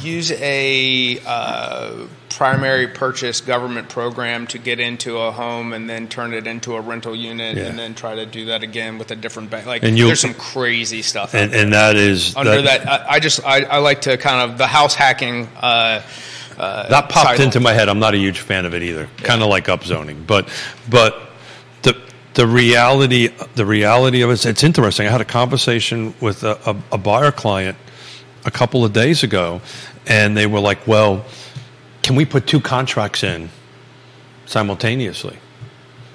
[0.00, 6.32] use a uh, primary purchase government program to get into a home and then turn
[6.32, 7.64] it into a rental unit Yeah.
[7.64, 9.66] and then try to do that again with a different bank.
[9.66, 11.34] Like And there's some crazy stuff.
[11.34, 11.62] and, there.
[11.64, 14.66] and that is under that, I, I just I, I like to kind of the
[14.68, 15.48] house hacking.
[15.60, 16.02] Uh,
[16.56, 17.44] that popped title.
[17.44, 17.88] into my head.
[17.88, 19.08] I'm not a huge fan of it either.
[19.18, 20.48] Kind of like upzoning, but
[20.90, 21.27] but
[22.38, 25.08] the reality the reality of it, it's interesting.
[25.08, 27.76] I had a conversation with a, a, a buyer client
[28.44, 29.60] a couple of days ago,
[30.06, 31.24] and they were like, "Well,
[32.04, 33.50] can we put two contracts in
[34.46, 35.36] simultaneously?"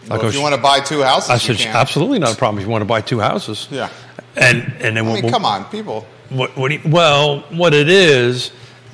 [0.06, 2.38] I Well, go, if you want to buy two houses, I said, absolutely not a
[2.38, 2.60] problem.
[2.60, 3.90] If you want to buy two houses, Yeah.
[4.38, 6.06] and and then I we'll- come on, people.
[6.30, 8.52] what, what do you, well, what it is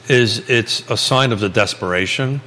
[0.08, 2.42] is it's a sign of the desperation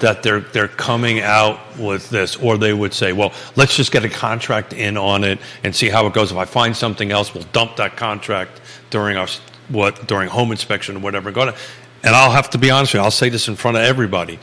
[0.00, 4.04] that they're they're coming out with this, or they would say, "Well, let's just get
[4.04, 6.30] a contract in on it and see how it goes.
[6.32, 9.28] If I find something else, we'll dump that contract during our
[9.68, 13.04] what during home inspection or whatever." And I'll have to be honest with you.
[13.04, 14.38] I'll say this in front of everybody,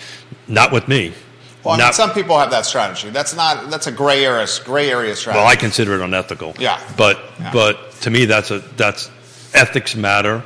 [0.47, 1.13] not with me.
[1.63, 3.09] Well, I mean, Not- some people have that strategy.
[3.11, 3.69] That's not.
[3.69, 4.47] That's a gray area.
[4.65, 5.39] Gray area strategy.
[5.39, 6.55] Well, I consider it unethical.
[6.57, 6.79] Yeah.
[6.97, 7.51] But Yeah.
[7.53, 9.09] but to me, that's a that's
[9.53, 10.43] ethics matter,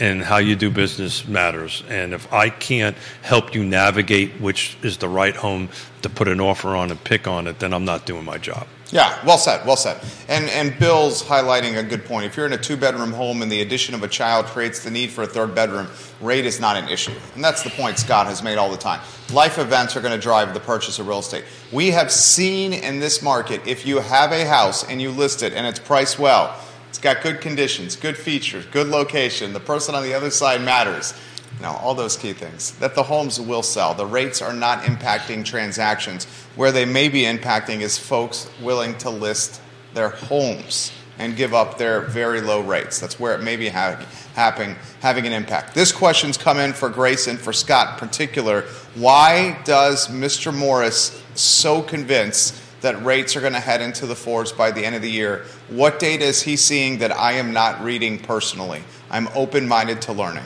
[0.00, 1.82] and how you do business matters.
[1.88, 5.68] And if I can't help you navigate which is the right home
[6.02, 8.66] to put an offer on and pick on it, then I'm not doing my job.
[8.90, 10.00] Yeah, well said, well said.
[10.28, 12.24] And and Bill's highlighting a good point.
[12.24, 14.90] If you're in a two bedroom home and the addition of a child creates the
[14.90, 15.88] need for a third bedroom,
[16.22, 17.12] rate is not an issue.
[17.34, 19.00] And that's the point Scott has made all the time.
[19.30, 21.44] Life events are going to drive the purchase of real estate.
[21.70, 25.52] We have seen in this market if you have a house and you list it
[25.52, 26.58] and it's priced well,
[26.88, 31.14] it's got good conditions, good features, good location, the person on the other side matters.
[31.56, 32.72] You know, all those key things.
[32.72, 33.94] That the homes will sell.
[33.94, 36.24] The rates are not impacting transactions.
[36.54, 39.60] Where they may be impacting is folks willing to list
[39.92, 43.00] their homes and give up their very low rates.
[43.00, 44.00] That's where it may be ha-
[44.34, 45.74] happening, having an impact.
[45.74, 48.62] This question's come in for Grayson, for Scott in particular.
[48.94, 50.56] Why does Mr.
[50.56, 54.94] Morris so convinced that rates are going to head into the fours by the end
[54.94, 55.44] of the year?
[55.68, 58.82] What data is he seeing that I am not reading personally?
[59.10, 60.44] I'm open minded to learning.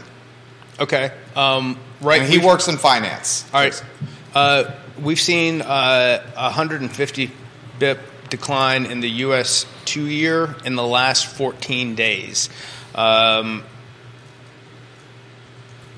[0.81, 1.13] Okay.
[1.37, 2.23] Um, right.
[2.23, 3.49] And he works in finance.
[3.53, 3.85] All right.
[4.35, 7.31] Uh, we've seen uh, a 150
[7.79, 9.67] bip decline in the U.S.
[9.85, 12.49] two year in the last 14 days.
[12.95, 13.63] Um,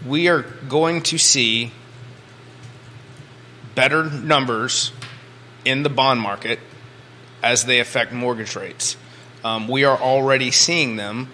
[0.07, 1.73] we are going to see
[3.75, 4.93] better numbers
[5.65, 6.59] in the bond market
[7.43, 8.97] as they affect mortgage rates.
[9.45, 11.29] Um, we are already seeing them.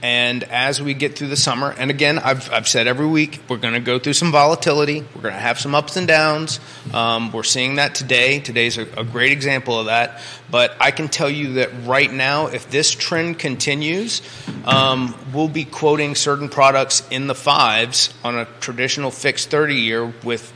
[0.00, 3.56] And as we get through the summer, and again, I've, I've said every week, we're
[3.56, 5.00] going to go through some volatility.
[5.00, 6.60] We're going to have some ups and downs.
[6.94, 8.38] Um, we're seeing that today.
[8.38, 10.22] Today's a, a great example of that.
[10.52, 14.22] But I can tell you that right now, if this trend continues,
[14.64, 20.14] um, we'll be quoting certain products in the fives on a traditional fixed 30 year
[20.22, 20.52] with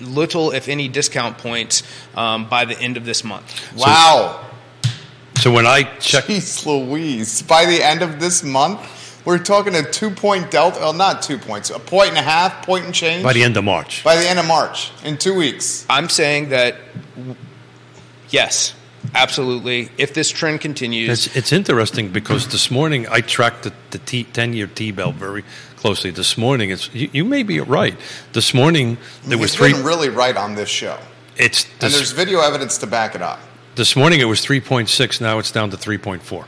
[0.00, 1.84] little, if any, discount points
[2.16, 3.72] um, by the end of this month.
[3.76, 4.40] Wow.
[4.40, 4.53] So
[5.52, 7.42] when I check, Jeez Louise.
[7.42, 8.80] By the end of this month,
[9.24, 10.80] we're talking a two point delta.
[10.80, 13.22] Well, not two points, a point and a half, point and change.
[13.24, 15.86] by the end of March, By the end of March, in two weeks.
[15.88, 16.76] I'm saying that
[18.30, 18.74] yes,
[19.14, 19.90] absolutely.
[19.98, 24.24] If this trend continues, It's, it's interesting because this morning I tracked the, the T,
[24.24, 25.44] 10-year T-bill very
[25.76, 26.10] closely.
[26.10, 27.96] This morning, it's you, you may be right.
[28.32, 29.72] This morning there was He's three.
[29.72, 30.98] been really right on this show.
[31.36, 33.40] It's And there's video evidence to back it up.
[33.74, 35.20] This morning it was 3.6.
[35.20, 36.44] Now it's down to 3.4.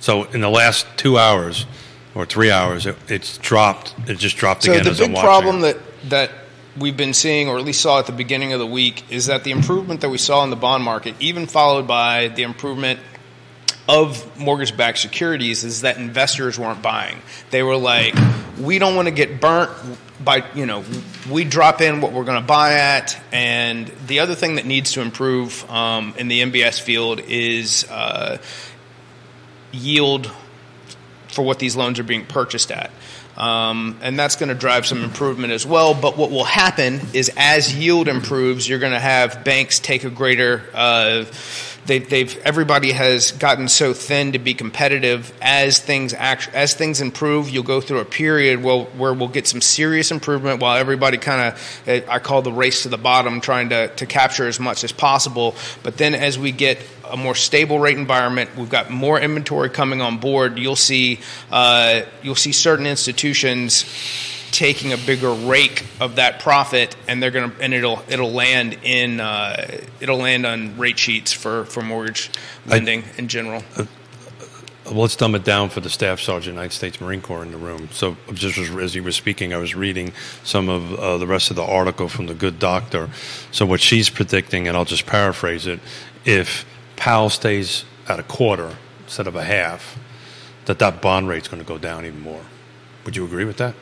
[0.00, 1.66] So in the last two hours
[2.14, 3.94] or three hours, it, it's dropped.
[4.06, 5.76] It just dropped so again the as I'm big problem that
[6.08, 6.30] that
[6.78, 9.44] we've been seeing, or at least saw at the beginning of the week, is that
[9.44, 13.00] the improvement that we saw in the bond market, even followed by the improvement
[13.88, 17.20] of mortgage-backed securities, is that investors weren't buying.
[17.50, 18.14] They were like,
[18.58, 19.70] "We don't want to get burnt."
[20.22, 20.84] By you know,
[21.30, 24.92] we drop in what we're going to buy at, and the other thing that needs
[24.92, 28.38] to improve um, in the MBS field is uh,
[29.72, 30.30] yield
[31.28, 32.90] for what these loans are being purchased at.
[33.36, 35.94] Um, and that's going to drive some improvement as well.
[35.94, 40.10] But what will happen is as yield improves, you're going to have banks take a
[40.10, 40.64] greater.
[40.74, 41.24] Uh,
[41.90, 45.32] they, they've everybody has gotten so thin to be competitive.
[45.42, 49.48] As things act, as things improve, you'll go through a period where, where we'll get
[49.48, 53.70] some serious improvement, while everybody kind of I call the race to the bottom, trying
[53.70, 55.56] to to capture as much as possible.
[55.82, 56.78] But then as we get
[57.10, 58.56] a more stable rate environment.
[58.56, 60.60] We've got more inventory coming on board.
[60.60, 61.18] You'll see
[61.50, 63.84] uh, you'll see certain institutions
[64.50, 69.20] taking a bigger rake of that profit, and they're gonna and it'll it'll land in
[69.20, 72.30] uh, it'll land on rate sheets for for mortgage
[72.66, 73.62] lending I, in general.
[73.76, 73.86] Uh,
[74.86, 77.58] well, let's dumb it down for the staff sergeant, United States Marine Corps in the
[77.58, 77.88] room.
[77.92, 81.56] So, just as he was speaking, I was reading some of uh, the rest of
[81.56, 83.08] the article from the good doctor.
[83.52, 85.78] So, what she's predicting, and I'll just paraphrase it:
[86.24, 86.64] if
[86.96, 89.96] Powell stays at a quarter instead of a half,
[90.64, 92.42] that that bond rate's going to go down even more.
[93.04, 93.74] Would you agree with that?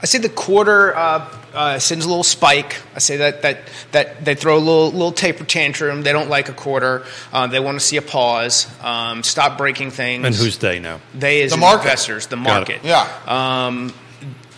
[0.00, 2.76] I say the quarter uh, uh, sends a little spike.
[2.94, 3.58] I say that that
[3.92, 6.02] that they throw a little little taper tantrum.
[6.02, 7.04] They don't like a quarter.
[7.32, 8.68] Uh, they want to see a pause.
[8.82, 10.24] Um, stop breaking things.
[10.24, 11.00] And who's they now?
[11.14, 11.84] They is the market.
[11.84, 12.26] investors.
[12.28, 12.84] The market.
[12.84, 13.08] Yeah.
[13.26, 13.92] Um,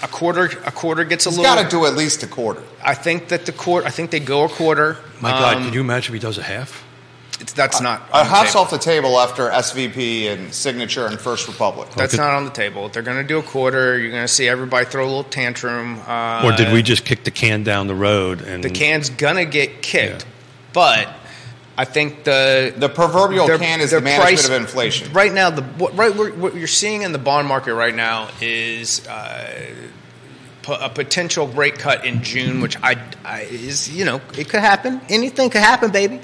[0.02, 0.46] a quarter.
[0.66, 1.54] A quarter gets a He's little.
[1.54, 2.62] Got to do at least a quarter.
[2.82, 3.86] I think that the quarter.
[3.86, 4.98] I think they go a quarter.
[5.20, 6.84] My God, um, can you imagine if he does a half?
[7.40, 8.02] It's, that's not.
[8.12, 11.88] A half's off the table after SVP and Signature and First Republic.
[11.96, 12.88] That's not on the table.
[12.88, 13.98] They're going to do a quarter.
[13.98, 16.00] You're going to see everybody throw a little tantrum.
[16.06, 18.42] Uh, or did we just kick the can down the road?
[18.42, 20.30] And the can's going to get kicked, yeah.
[20.72, 21.16] but.
[21.78, 25.12] I think the the proverbial can is the management price, of inflation.
[25.14, 29.06] Right now, the what, right what you're seeing in the bond market right now is
[29.06, 29.64] uh,
[30.80, 35.00] a potential rate cut in June, which I, I, is you know it could happen.
[35.08, 36.16] Anything could happen, baby.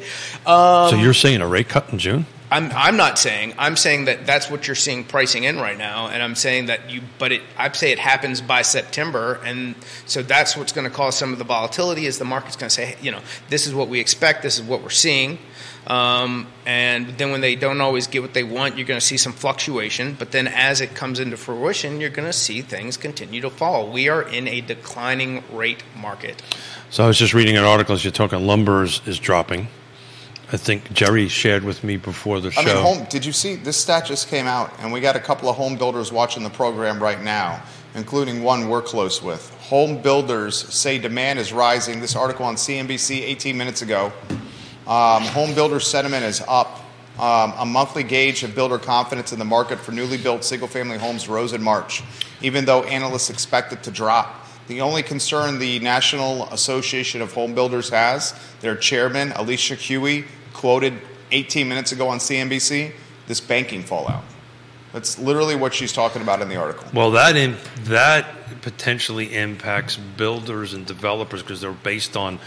[0.46, 2.26] Um, so you're saying a rate cut in June?
[2.50, 3.54] I'm I'm not saying.
[3.59, 6.90] I'm saying that that's what you're seeing pricing in right now, and I'm saying that
[6.90, 7.02] you.
[7.18, 9.74] But it, I'd say it happens by September, and
[10.06, 12.06] so that's what's going to cause some of the volatility.
[12.06, 14.42] Is the market's going to say, you know, this is what we expect.
[14.42, 15.38] This is what we're seeing.
[15.87, 19.16] Um, and then when they don't always get what they want, you're going to see
[19.16, 20.14] some fluctuation.
[20.14, 23.90] But then as it comes into fruition, you're going to see things continue to fall.
[23.90, 26.42] We are in a declining rate market.
[26.90, 29.68] So I was just reading an article as you're talking, lumber is, is dropping.
[30.53, 32.61] I think Jerry shared with me before the show.
[32.61, 35.20] I mean, home, did you see this stat just came out, and we got a
[35.20, 37.61] couple of home builders watching the program right now,
[37.96, 39.51] including one we're close with.
[39.62, 42.01] Home builders say demand is rising.
[42.01, 44.12] This article on CNBC 18 minutes ago.
[44.87, 46.83] Um, home builder sentiment is up.
[47.18, 50.99] Um, a monthly gauge of builder confidence in the market for newly built single family
[50.99, 52.03] homes rose in March,
[52.42, 54.46] even though analysts expect it to drop.
[54.68, 60.94] The only concern the National Association of Home Builders has, their chairman, Alicia Huey, quoted
[61.33, 62.92] 18 minutes ago on CNBC,
[63.27, 64.25] this banking fallout.
[64.96, 66.88] That's literally what she's talking about in the article.
[66.94, 68.26] Well, that in, that
[68.62, 72.38] potentially impacts builders and developers because they're based on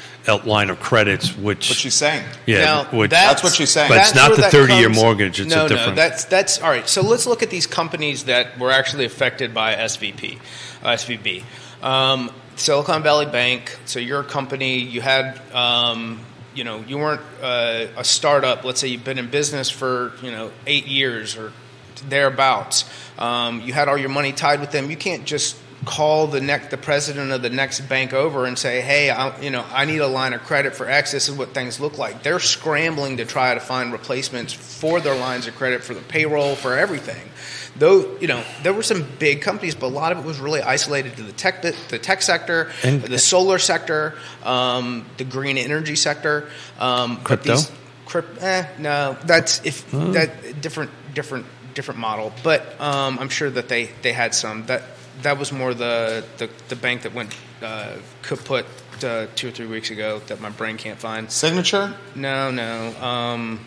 [0.45, 2.25] line of credits, which what she's saying.
[2.47, 3.89] Yeah, now, which, that's, that's, what she's saying.
[3.89, 5.39] But it's not the thirty-year mortgage.
[5.39, 5.89] It's no, a different.
[5.89, 6.89] No, that's that's all right.
[6.89, 10.39] So let's look at these companies that were actually affected by SVP,
[10.81, 11.43] uh, SVB.
[11.83, 13.77] Um, Silicon Valley Bank.
[13.85, 14.79] So you're a company.
[14.79, 15.39] You had.
[15.53, 16.21] Um,
[16.55, 18.63] you know, you weren't uh, a startup.
[18.63, 21.53] Let's say you've been in business for you know eight years or
[22.01, 22.85] thereabouts.
[23.17, 24.89] Um, you had all your money tied with them.
[24.89, 28.81] You can't just call the next the president of the next bank over and say,
[28.81, 31.11] "Hey, I, you know, I need a line of credit for X.
[31.11, 35.15] This is what things look like." They're scrambling to try to find replacements for their
[35.15, 37.29] lines of credit for the payroll for everything.
[37.77, 40.61] Though you know there were some big companies, but a lot of it was really
[40.61, 45.95] isolated to the tech the tech sector, and, the solar sector, um, the green energy
[45.95, 46.49] sector.
[46.77, 47.55] Um, crypto.
[47.55, 47.71] These,
[48.05, 50.11] crypt, eh, no, that's if oh.
[50.11, 54.65] that different different different model, but um, I'm sure that they, they had some.
[54.65, 54.83] That
[55.21, 58.65] that was more the the, the bank that went uh, kaput
[59.03, 61.31] uh, two or three weeks ago that my brain can't find.
[61.31, 61.95] Signature?
[62.15, 62.95] No, no.
[63.01, 63.65] Um,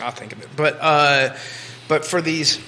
[0.00, 0.48] I'll think of it.
[0.56, 1.36] But uh,
[1.88, 2.60] but for these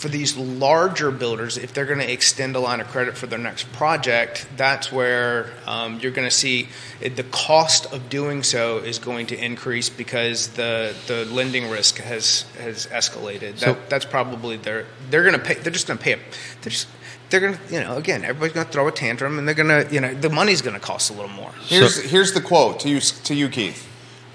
[0.00, 3.38] for these larger builders, if they're going to extend a line of credit for their
[3.38, 6.70] next project, that's where um, you're going to see
[7.02, 11.98] it, the cost of doing so is going to increase because the the lending risk
[11.98, 13.58] has has escalated.
[13.58, 15.54] So, that, that's probably their they're going to pay.
[15.54, 16.14] They're just going to pay.
[16.14, 16.18] A,
[16.62, 16.88] they're just
[17.28, 19.68] they're going to, you know, again, everybody's going to throw a tantrum, and they're going
[19.68, 21.52] to, you know, the money's going to cost a little more.
[21.66, 23.86] Here's so, here's the quote to you to you, Keith.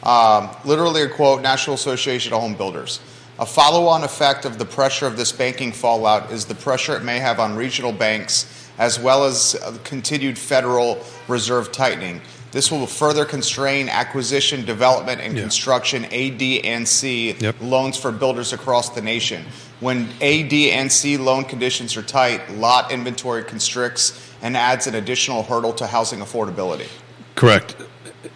[0.03, 2.99] Um, literally a quote: National Association of Home Builders.
[3.38, 7.04] A follow on effect of the pressure of this banking fallout is the pressure it
[7.04, 12.22] may have on regional banks, as well as continued Federal Reserve tightening.
[12.52, 15.42] This will further constrain acquisition, development, and yeah.
[15.42, 17.56] construction (AD&C) yep.
[17.60, 19.44] loans for builders across the nation.
[19.82, 24.96] When A, D, and C loan conditions are tight, lot inventory constricts and adds an
[24.96, 26.88] additional hurdle to housing affordability.
[27.36, 27.76] Correct.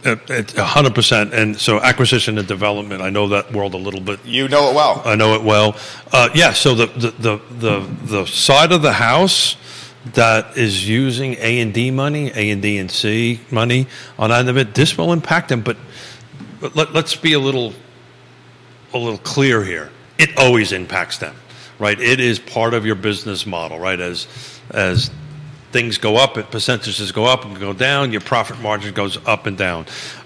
[0.06, 0.16] Uh,
[0.64, 1.34] hundred percent.
[1.34, 4.24] And so acquisition and development, I know that world a little bit.
[4.24, 5.02] You know it well.
[5.04, 5.76] I know it well.
[6.14, 6.54] Uh, yeah.
[6.54, 9.58] So the, the, the, the, the side of the house
[10.14, 13.88] that is using A and D money, A and D and C money
[14.18, 15.62] on end of it, this will impact them.
[15.62, 15.76] But,
[16.62, 17.74] but let, let's be a little,
[18.94, 19.92] a little clear here.
[20.18, 21.36] It always impacts them,
[21.78, 22.00] right?
[22.00, 24.00] It is part of your business model, right?
[24.00, 24.28] As,
[24.72, 25.12] as
[25.72, 29.58] things go up, percentages go up and go down, your profit margin goes up and
[29.58, 29.86] down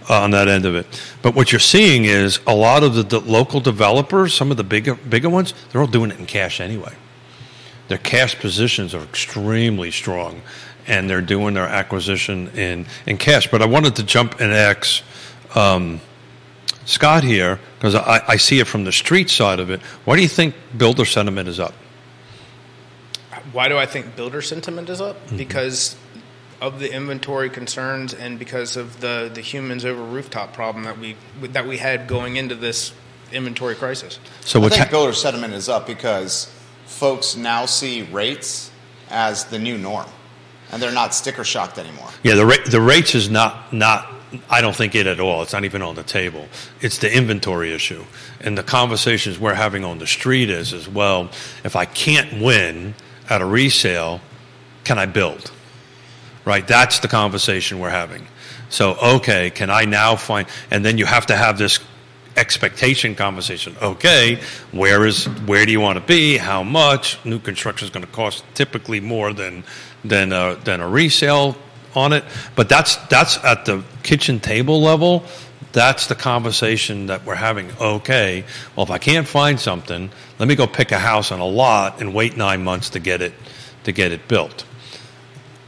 [0.09, 0.85] uh, on that end of it.
[1.21, 4.63] But what you're seeing is a lot of the, the local developers, some of the
[4.63, 6.93] bigger bigger ones, they're all doing it in cash anyway.
[7.87, 10.41] Their cash positions are extremely strong,
[10.87, 13.49] and they're doing their acquisition in in cash.
[13.51, 15.03] But I wanted to jump and ask.
[15.55, 16.01] Um,
[16.85, 19.81] Scott here, because I, I see it from the street side of it.
[20.03, 21.73] Why do you think builder sentiment is up?
[23.51, 25.17] Why do I think builder sentiment is up?
[25.25, 25.37] Mm-hmm.
[25.37, 25.95] Because
[26.61, 31.17] of the inventory concerns and because of the, the humans over rooftop problem that we
[31.41, 32.93] that we had going into this
[33.33, 34.17] inventory crisis.
[34.41, 36.49] So I what's think ha- builder sentiment is up because
[36.85, 38.71] folks now see rates
[39.09, 40.07] as the new norm,
[40.71, 42.07] and they're not sticker shocked anymore.
[42.23, 44.09] Yeah, the ra- the rates is not not.
[44.49, 45.43] I don't think it at all.
[45.43, 46.47] It's not even on the table.
[46.81, 48.05] It's the inventory issue,
[48.39, 51.29] and the conversations we're having on the street is as well.
[51.65, 52.95] If I can't win
[53.29, 54.21] at a resale,
[54.83, 55.51] can I build?
[56.45, 56.67] Right.
[56.67, 58.27] That's the conversation we're having.
[58.69, 60.47] So okay, can I now find?
[60.71, 61.79] And then you have to have this
[62.35, 63.75] expectation conversation.
[63.81, 64.39] Okay,
[64.71, 66.37] where is where do you want to be?
[66.37, 67.23] How much?
[67.23, 69.63] New construction is going to cost typically more than
[70.03, 71.55] than a, than a resale
[71.95, 72.23] on it.
[72.55, 75.23] But that's that's at the kitchen table level.
[75.73, 77.71] That's the conversation that we're having.
[77.81, 78.45] Okay,
[78.75, 81.99] well if I can't find something, let me go pick a house on a lot
[81.99, 83.33] and wait nine months to get it
[83.83, 84.65] to get it built.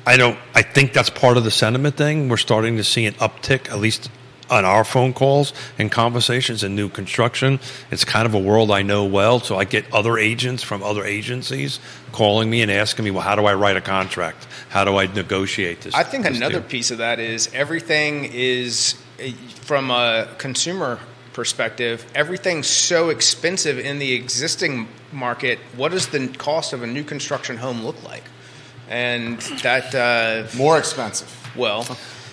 [0.06, 0.38] I don't.
[0.54, 2.30] I think that's part of the sentiment thing.
[2.30, 4.10] We're starting to see an uptick, at least
[4.50, 7.60] on our phone calls and conversations in new construction.
[7.92, 11.04] It's kind of a world I know well, so I get other agents from other
[11.06, 11.80] agencies
[12.12, 14.48] calling me and asking me, "Well, how do I write a contract?
[14.70, 18.30] How do I negotiate this?" I think this another deal?" piece of that is everything
[18.34, 19.32] is eh,
[19.62, 21.00] from a consumer
[21.34, 25.60] perspective, everything's so expensive in the existing market.
[25.76, 28.24] What does the cost of a new construction home look like?
[28.90, 31.28] And that, uh, More expensive.
[31.56, 31.86] well,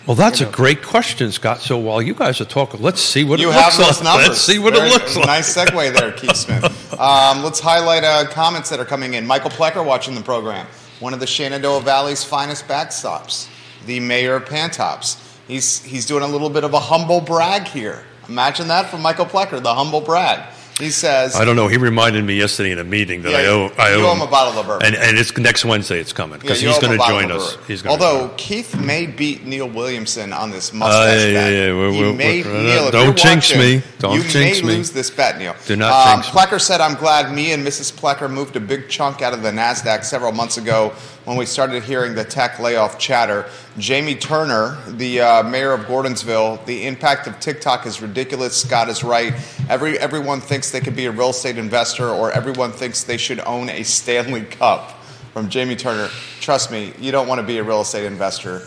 [0.07, 1.61] Well, that's a great question, Scott.
[1.61, 4.05] So while you guys are talking, let's see what You it have looks those like.
[4.05, 4.29] numbers.
[4.31, 5.27] Let's see what Very- it looks like.
[5.27, 6.79] Nice segue there, Keith Smith.
[7.03, 9.27] Um, let's highlight uh, comments that are coming in.
[9.27, 10.67] Michael Plecker watching the program.
[11.01, 13.49] One of the Shenandoah Valley's finest backstops,
[13.87, 15.17] the mayor of Pantops.
[15.49, 18.05] He's he's doing a little bit of a humble brag here.
[18.29, 20.41] Imagine that from Michael Plecker, the humble brag.
[20.79, 21.69] He says, I don't know.
[21.69, 23.71] He reminded me yesterday in a meeting that Yeah, I owe.
[23.79, 24.87] I owe him a bottle of bourbon.
[24.87, 26.01] and, and it's next Wednesday.
[26.01, 27.57] It's coming because you he's going to join us.
[27.69, 31.53] He's gonna Although to Keith may beat Neil Williamson on this Uh, mustache yeah, bet.
[31.53, 33.83] yeah, we're- we're- may, we're- Neil, don't jinx watching, me.
[33.99, 34.75] Don't you jinx may me.
[34.77, 35.55] lose this bet, Neil.
[35.67, 36.41] Do not um, jinx me.
[36.41, 37.93] Plecker said, "I'm glad me and Mrs.
[37.93, 40.93] Plecker moved a big chunk out of the Nasdaq several months ago
[41.25, 43.47] when we started hearing the tech layoff chatter."
[43.79, 48.55] Jamie Turner, the uh, mayor of Gordonsville, the impact of TikTok is ridiculous.
[48.61, 49.33] Scott is right.
[49.71, 53.41] Every everyone thinks they could be a real estate investor, or everyone thinks they should
[53.41, 54.91] own a Stanley Cup.
[55.33, 56.09] From Jamie Turner,
[56.41, 58.61] trust me, you don't want to be a real estate investor.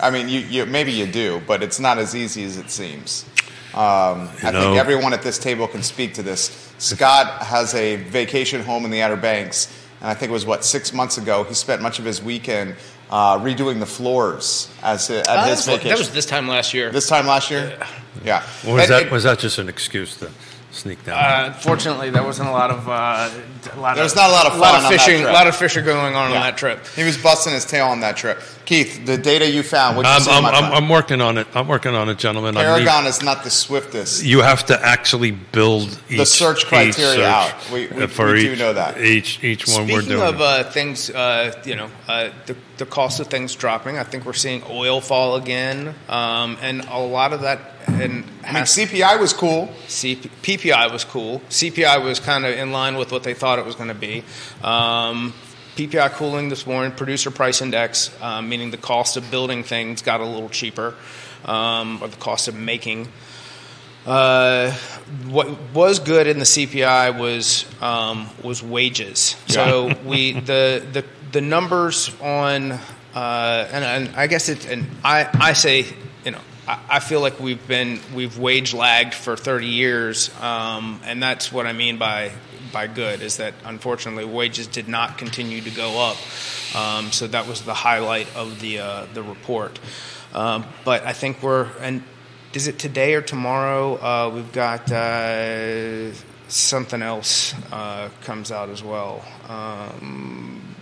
[0.00, 3.24] I mean, you, you maybe you do, but it's not as easy as it seems.
[3.72, 6.72] Um, I know- think everyone at this table can speak to this.
[6.78, 9.68] Scott has a vacation home in the Outer Banks,
[10.00, 11.44] and I think it was what six months ago.
[11.44, 12.74] He spent much of his weekend
[13.10, 15.88] uh, redoing the floors as at uh, his that, was, vacation.
[15.90, 16.90] that was this time last year.
[16.90, 17.78] this time last year.
[18.24, 18.42] Yeah.
[18.66, 20.30] Or was And that it- was that just an excuse to
[20.70, 21.16] sneak down?
[21.18, 23.30] Uh, fortunately, there wasn't a lot of uh,
[23.72, 25.22] a lot There was of, not a lot of lot of fishing.
[25.24, 26.36] A lot of fishing going on Yeah.
[26.36, 26.86] on that trip.
[26.94, 28.40] He was busting his tail on that trip.
[28.64, 30.72] Keith, the data you found, what you I'm, I'm, I'm.
[30.74, 31.46] I'm working on it.
[31.54, 32.54] I'm working on it, gentlemen.
[32.56, 34.22] I need- Paragon is not the swiftest.
[34.22, 37.70] you have to actually build each, search each criteria search, out.
[37.72, 39.00] We- we- for we do know that.
[39.00, 43.20] Each each one we're Speaking of uh, things, uh, you know, uh, the, the cost
[43.20, 43.96] of things dropping.
[43.96, 47.60] I think we're seeing oil fall again, um, and a lot of that.
[47.88, 49.68] And I mean, CPI was cool.
[49.86, 51.40] CP, PPI was cool.
[51.48, 54.22] CPI was kind of in line with what they thought it was going to be.
[54.62, 55.34] Um,
[55.76, 60.20] PPI cooling this morning, producer price index, um, meaning the cost of building things got
[60.20, 60.94] a little cheaper,
[61.44, 63.08] um, or the cost of making.
[64.04, 64.72] Uh,
[65.26, 69.36] what was good in the CPI was um, was wages.
[69.46, 72.72] So we the the the numbers on
[73.14, 75.86] uh, and, and I guess it and I I say
[76.68, 81.66] I, feel like we've been we've wage lagged for 30 years, um, and that's what
[81.66, 82.32] I mean by
[82.72, 86.18] by good is that unfortunately wages did not continue to go up.
[86.76, 89.78] Um, so that was the highlight of the uh, the report.
[90.34, 92.02] Um, but I think we're and
[92.52, 93.94] is it today or tomorrow?
[93.96, 96.12] Uh, we've got uh,
[96.48, 99.24] something else uh, comes out as well.
[99.48, 100.74] Um,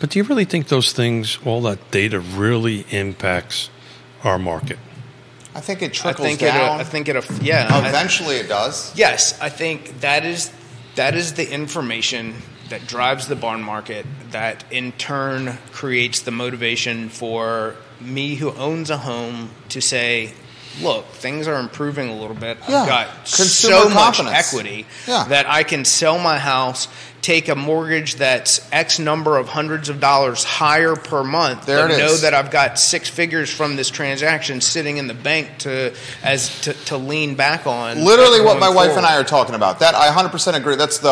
[0.00, 3.70] But do you really think those things, all that data, really impacts
[4.22, 4.78] our market?
[5.58, 6.50] I think it I trickles think it.
[6.54, 6.80] Uh, down.
[6.80, 7.16] I think it.
[7.16, 7.66] Uh, yeah.
[7.68, 8.96] I- Eventually, it does.
[8.96, 10.52] Yes, I think that is
[10.94, 12.34] that is the information
[12.68, 18.88] that drives the bond market that in turn creates the motivation for me who owns
[18.90, 20.32] a home to say
[20.82, 25.24] look things are improving a little bit Yeah, i've got consumer so much equity Yeah.
[25.28, 26.88] that i can sell my house
[27.20, 31.98] take a mortgage that's x number of hundreds of dollars higher per month There it
[31.98, 32.22] know is.
[32.22, 36.72] that i've got six figures from this transaction sitting in the bank to as to,
[36.84, 39.80] to lean back on Literally, what my wife and I are talking about.
[39.80, 40.76] That I 100% agree.
[40.76, 41.10] That's the.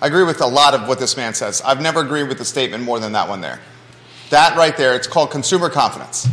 [0.00, 1.60] I agree with a lot of what this man says.
[1.62, 3.60] I've never agreed with the statement more than that one there.
[4.30, 4.94] That right there.
[4.94, 6.28] It's called consumer confidence.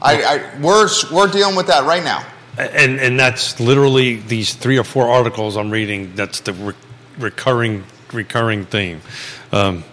[0.00, 2.26] I, I we're we're dealing with that right now.
[2.56, 6.14] And and that's literally these three or four articles I'm reading.
[6.14, 6.74] That's the re-
[7.18, 9.00] recurring recurring theme.
[9.52, 9.84] Um,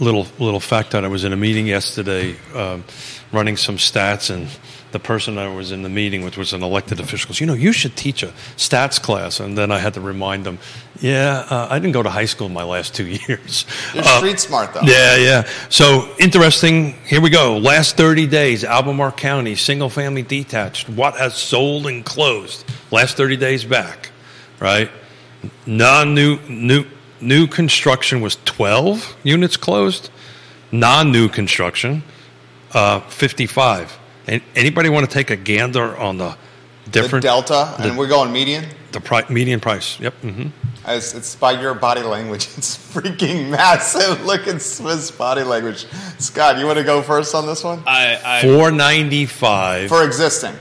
[0.00, 2.84] little little fact that I was in a meeting yesterday, um,
[3.32, 4.48] running some stats, and
[4.90, 7.28] the person I was in the meeting with was an elected official.
[7.28, 9.38] Goes, you know, you should teach a stats class.
[9.40, 10.58] And then I had to remind them,
[11.00, 13.66] yeah, uh, I didn't go to high school in my last two years.
[13.94, 14.80] You're Uh, street smart though.
[14.82, 15.48] yeah, yeah.
[15.68, 16.94] So interesting.
[17.06, 17.58] Here we go.
[17.58, 20.88] Last 30 days, Albemarle County, single family detached.
[20.88, 22.64] What has sold and closed?
[22.90, 24.10] Last 30 days back,
[24.60, 24.90] right?
[25.66, 26.84] Non new, new,
[27.20, 30.08] new construction was 12 units closed.
[30.72, 32.02] Non new construction,
[32.72, 33.98] uh, 55.
[34.28, 36.36] And anybody want to take a gander on the
[36.84, 38.66] The different, delta, the- and we're going median.
[38.92, 39.98] the pri- median price?
[40.00, 40.14] Yep.
[40.20, 40.46] hmm
[40.84, 42.48] As it's by your body language.
[42.58, 44.24] It's freaking massive.
[44.30, 45.86] Look at Swiss body language.
[46.18, 47.82] Scott, you want to go first on this one?
[47.86, 49.88] I, I 495.
[49.88, 50.54] For existing.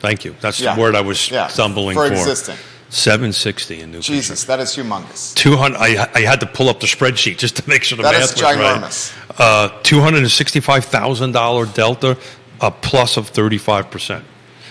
[0.00, 0.34] Thank you.
[0.40, 0.74] That's Yeah.
[0.74, 1.48] the word I was Yeah.
[1.48, 2.12] stumbling For for.
[2.14, 2.56] existing.
[2.88, 4.04] 760 in new York.
[4.04, 5.34] Jesus, that is humongous.
[5.34, 5.76] 200.
[5.76, 8.22] I, I had to pull up the spreadsheet just to make sure the That math
[8.24, 8.56] is was right.
[8.58, 9.12] ginormous.
[9.38, 12.16] Uh, $265,000 delta,
[12.60, 14.22] a plus of 35%.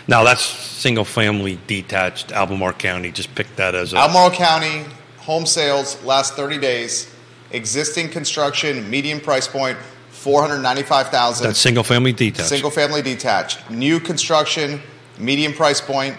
[0.08, 3.12] Now, that's single family detached, Albemarle County.
[3.12, 3.98] Just pick that as a.
[3.98, 4.86] Albemarle County
[5.26, 7.12] home sales last 30 days,
[7.52, 9.78] existing construction, median price point,
[10.12, 11.48] 495,000.
[11.48, 12.50] that's single family detached.
[12.50, 13.70] Single family detached.
[13.72, 14.80] New construction,
[15.18, 16.16] median price point,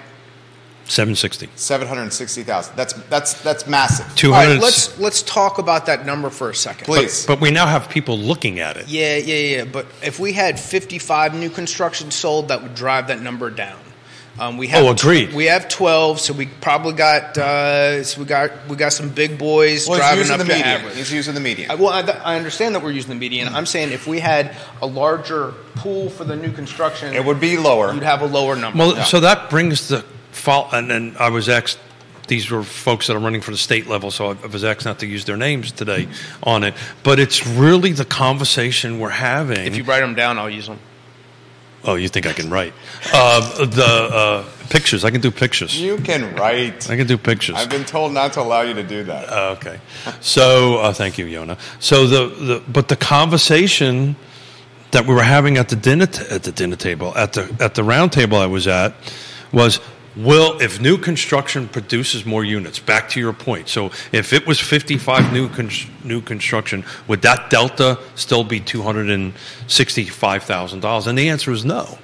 [0.89, 1.49] 760.
[1.57, 2.77] 760,000.
[2.77, 4.07] That's that's that's massive.
[4.17, 4.37] 200.
[4.47, 6.85] All right, let's let's talk about that number for a second.
[6.87, 7.27] Please.
[7.27, 8.89] But we now have people looking at it.
[8.89, 9.65] Yeah, yeah, yeah.
[9.65, 13.79] But if we had 55 new construction sold, that would drive that number down.
[14.39, 15.33] Um, we have Oh, agreed.
[15.33, 19.39] we have 12, so we probably got uh, so we got we got some big
[19.39, 20.69] boys well, he's driving using up the to median.
[20.69, 20.97] average.
[20.97, 21.71] He's using the median.
[21.71, 23.49] I, well, I, I understand that we're using the median.
[23.49, 27.57] I'm saying if we had a larger pool for the new construction, it would be
[27.57, 27.95] lower.
[27.95, 28.79] you'd have a lower number.
[28.79, 30.05] Well, so that brings the
[30.73, 31.79] and then I was asked.
[32.29, 34.99] These were folks that are running for the state level, so I was asked not
[34.99, 36.09] to use their names today
[36.43, 36.75] on it.
[37.05, 39.65] But it's really the conversation we're having.
[39.65, 40.81] if you write them down, I'll use them.
[41.85, 42.73] oh, you think I can write
[43.15, 45.05] uh, the uh, pictures?
[45.05, 45.81] I can do pictures.
[45.81, 46.91] You can write.
[46.91, 47.55] I can do pictures.
[47.55, 49.29] I've been told not to allow you to do that.
[49.29, 49.79] Uh, okay.
[50.21, 51.57] So uh, thank you, Yonna.
[51.79, 54.17] So the, the but the conversation
[54.91, 57.75] that we were having at the dinner t- at the dinner table at the at
[57.77, 58.95] the round table I was at
[59.53, 59.79] was
[60.17, 64.59] will if new construction produces more units back to your point so if it was
[64.59, 65.71] 55 new con-
[66.05, 71.99] new construction would that delta still be $265,000 and the answer is no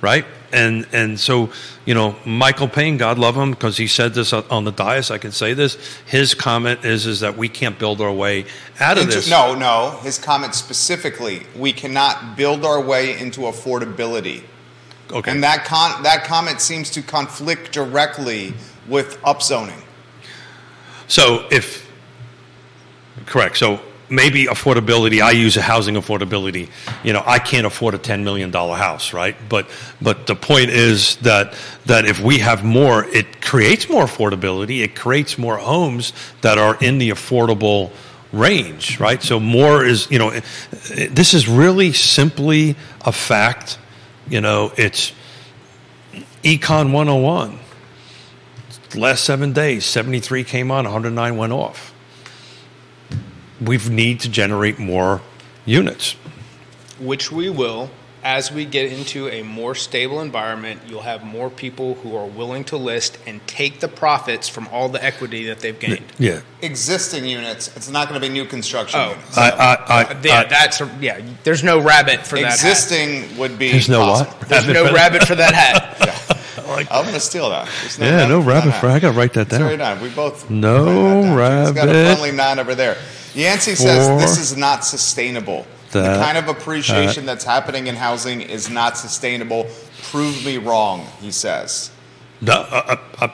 [0.00, 0.24] right?
[0.52, 1.50] And and so
[1.84, 5.10] you know, Michael Payne, God love him, because he said this on the dais.
[5.10, 5.76] I can say this.
[6.06, 8.44] His comment is is that we can't build our way
[8.80, 9.30] out of Into- this.
[9.30, 9.98] no, no.
[10.02, 14.42] His comment specifically, we cannot build our way into affordability.
[15.10, 15.30] Okay.
[15.30, 18.54] And that con- that comment seems to conflict directly
[18.88, 19.82] with upzoning.
[21.08, 21.90] so if
[23.26, 25.20] correct, so maybe affordability.
[25.20, 26.68] I use a housing affordability.
[27.02, 29.36] You know, I can't afford a ten million dollar house, right?
[29.48, 29.68] But
[30.00, 31.54] but the point is that
[31.86, 34.82] that if we have more, it creates more affordability.
[34.82, 37.90] It creates more homes that are in the affordable
[38.32, 39.22] range, right?
[39.22, 40.30] So more is you know,
[41.10, 43.78] this is really simply a fact.
[44.28, 45.12] You know, it's
[46.42, 47.58] Econ 101.
[48.94, 51.92] Last seven days, 73 came on, 109 went off
[53.60, 55.20] we need to generate more
[55.64, 56.16] units.
[56.98, 57.90] which we will
[58.26, 62.64] as we get into a more stable environment, you'll have more people who are willing
[62.64, 66.02] to list and take the profits from all the equity that they've gained.
[66.18, 66.40] Yeah.
[66.60, 67.68] Existing units.
[67.76, 69.10] It's not going to be new construction Oh.
[69.10, 69.38] units.
[69.38, 71.20] I, I, I, Uh, yeah, I- that's a, yeah.
[71.44, 72.46] There's no rabbit for that.
[72.46, 72.54] hat.
[72.54, 73.70] Existing would be.
[73.70, 74.32] There's no possible.
[74.38, 74.48] what?
[74.48, 75.92] There's no rabbit for that hat.
[76.90, 77.68] I'm going to steal that.
[77.82, 78.96] There's yeah, no rabbit for that hat.
[78.96, 79.98] I got to write that It's very down.
[79.98, 80.02] nice.
[80.02, 80.84] We both No
[81.36, 81.66] wrote that down.
[81.66, 82.96] He's got a rabbit friendly nod over there.
[83.34, 85.64] Yancey says this is not sustainable.
[86.02, 89.66] The kind of appreciation that's happening in housing is not sustainable.
[90.10, 91.90] Prove me wrong, he says.
[92.42, 93.28] The- uh, uh, uh,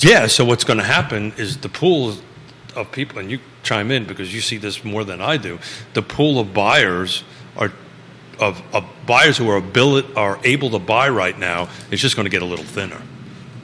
[0.00, 2.14] yeah, so what's going to happen is the pool
[2.74, 5.58] of people, and you chime in because you see this more than I do.
[5.94, 7.24] The pool of buyers
[7.56, 7.72] are
[8.38, 12.26] of, of buyers who are able, are able to buy right now is just going
[12.26, 13.00] to get a little thinner.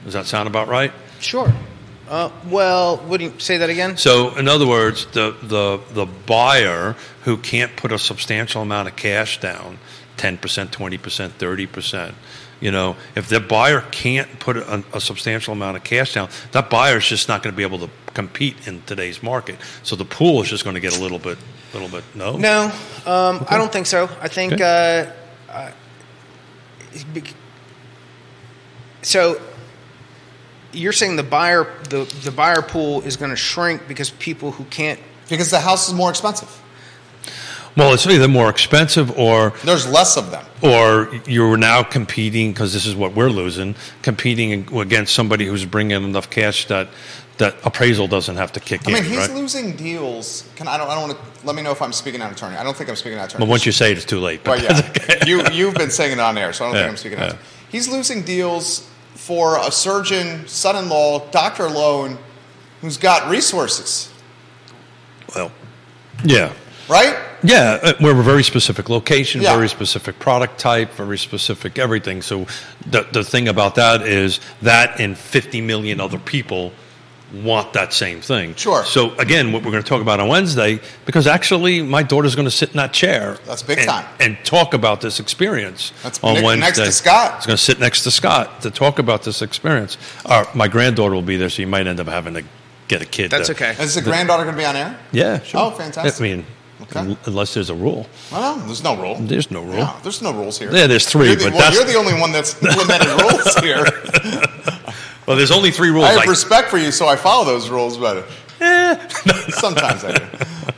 [0.03, 0.91] Does that sound about right?
[1.19, 1.53] Sure.
[2.09, 3.97] Uh, well, would you say that again?
[3.97, 8.95] So, in other words, the, the, the buyer who can't put a substantial amount of
[8.95, 9.79] cash down
[10.17, 12.13] 10%, 20%, 30%.
[12.59, 16.69] You know, if the buyer can't put a, a substantial amount of cash down, that
[16.69, 19.57] buyer is just not going to be able to compete in today's market.
[19.83, 21.37] So the pool is just going to get a little bit,
[21.73, 22.03] little bit.
[22.15, 22.65] No, No,
[23.05, 24.09] um, I don't think so.
[24.21, 25.11] I think Okay.
[25.49, 25.71] uh, uh,
[29.01, 29.41] so.
[30.73, 34.63] You're saying the buyer the, the buyer pool is going to shrink because people who
[34.65, 34.99] can't
[35.29, 36.49] Because the house is more expensive.
[37.75, 40.45] Well, it's either more expensive or There's less of them.
[40.61, 46.03] or you're now competing because this is what we're losing, competing against somebody who's bringing
[46.03, 46.87] enough cash that
[47.39, 48.93] that appraisal doesn't have to kick in.
[48.93, 49.09] I mean, in.
[49.09, 49.31] he's right?
[49.35, 50.47] losing deals.
[50.55, 50.87] Can I don't.
[50.87, 51.47] I don't want to.
[51.47, 52.53] Let me know if I'm speaking out of turn.
[52.53, 53.39] I don't think I'm speaking out of turn.
[53.39, 54.45] But once you say it, it's too late.
[54.45, 55.17] Well, But yeah, okay.
[55.27, 57.23] you you've been saying it on air, so I don't Yeah, think I'm speaking out.
[57.29, 57.37] of yeah.
[57.39, 57.45] turn.
[57.71, 62.17] He's losing deals for a surgeon, son-in-law, doctor alone,
[62.81, 64.11] who's got resources,
[65.35, 65.51] well,
[66.23, 66.51] yeah,
[66.89, 67.15] right?
[67.43, 67.79] yeah.
[67.81, 69.55] uh, We're a very specific location, Yeah.
[69.55, 72.21] very specific product type, very specific everything.
[72.21, 72.45] So
[72.85, 76.71] the the thing about that is that and 50 million other people
[77.33, 78.53] want that same thing.
[78.55, 78.85] Sure.
[78.85, 82.45] So again, what we're going to talk about on Wednesday, because actually my daughter's going
[82.47, 83.37] to sit in that chair.
[83.45, 84.05] That's big and, time.
[84.19, 86.65] And talk about this experience That's on ne- Wednesday.
[86.67, 87.37] next to Scott.
[87.37, 89.97] It's going to sit next to Scott to talk about this experience.
[90.25, 92.43] Uh, my granddaughter will be there, so you might end up having to
[92.87, 93.31] get a kid.
[93.31, 93.71] That's to- okay.
[93.83, 94.99] Is the granddaughter going to be on air?
[95.11, 95.59] Yeah, sure.
[95.61, 96.21] Oh, fantastic.
[96.21, 96.45] I mean,
[96.83, 97.17] Okay.
[97.25, 98.07] unless there's a rule.
[98.31, 99.15] Well, no, there's no rule.
[99.21, 99.77] There's no rule.
[99.77, 100.69] No, there's no rules here.
[100.71, 103.55] Yeah, there's three, You're the, but well, that's- you're the only one that's implemented rules
[103.55, 103.85] here.
[105.25, 106.05] Well, there's only three rules.
[106.05, 108.27] I have Like- respect for you, so I follow those rules, but
[109.49, 110.23] sometimes I do.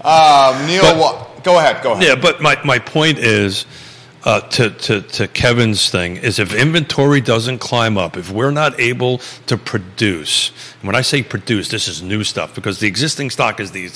[0.08, 1.82] Um, Neil, But- wa- go ahead.
[1.84, 2.04] Go ahead.
[2.04, 3.66] Yeah, but my, my point is
[4.24, 8.80] uh, to, to, to Kevin's thing is if inventory doesn't climb up, if we're not
[8.80, 13.30] able to produce, and when I say produce, this is new stuff because the existing
[13.30, 13.90] stock is the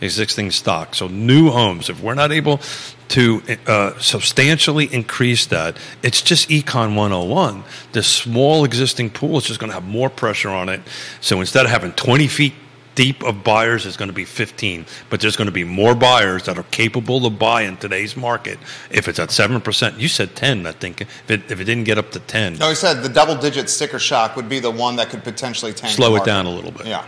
[0.00, 0.94] existing stock.
[0.94, 2.60] So new homes, if we're not able
[3.08, 7.64] to uh, substantially increase that, it's just Econ 101.
[7.92, 10.82] The small existing pool is just going to have more pressure on it.
[11.20, 12.52] So instead of having 20 feet
[12.94, 16.42] deep of buyers is going to be 15, but there's going to be more buyers
[16.46, 18.58] that are capable to buy in today's market.
[18.90, 21.02] If it's at 7%, you said 10, I think.
[21.02, 24.00] If it, if it didn't get up to 10, No, he said the double-digit sticker
[24.00, 25.92] shock would be the one that could potentially tank.
[25.94, 26.86] slow it down a little bit.
[26.88, 27.04] Yeah,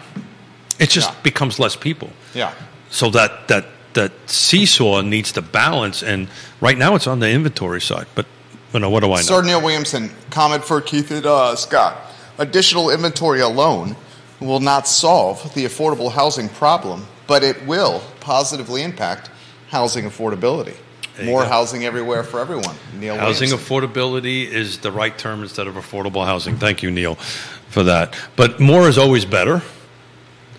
[0.79, 1.17] It just Yeah.
[1.25, 2.11] becomes less people.
[2.35, 2.53] yeah.
[2.91, 6.29] So that, that, that seesaw needs to balance, and
[6.61, 8.07] right now it's on the inventory side.
[8.15, 8.27] But
[8.73, 9.23] you know, what do I know?
[9.23, 11.97] Sir Neil Williamson, comment for Keith and uh, Scott.
[12.39, 13.97] Additional inventory alone
[14.41, 19.31] will not solve the affordable housing problem, but it will positively impact
[19.69, 20.77] housing affordability.
[21.23, 21.49] More go.
[21.49, 22.77] housing everywhere for everyone.
[22.99, 23.59] Neil Housing Williamson.
[23.59, 26.57] affordability is the right term instead of affordable housing.
[26.57, 27.17] Thank you, Neil,
[27.69, 28.17] for that.
[28.37, 29.63] But more is always better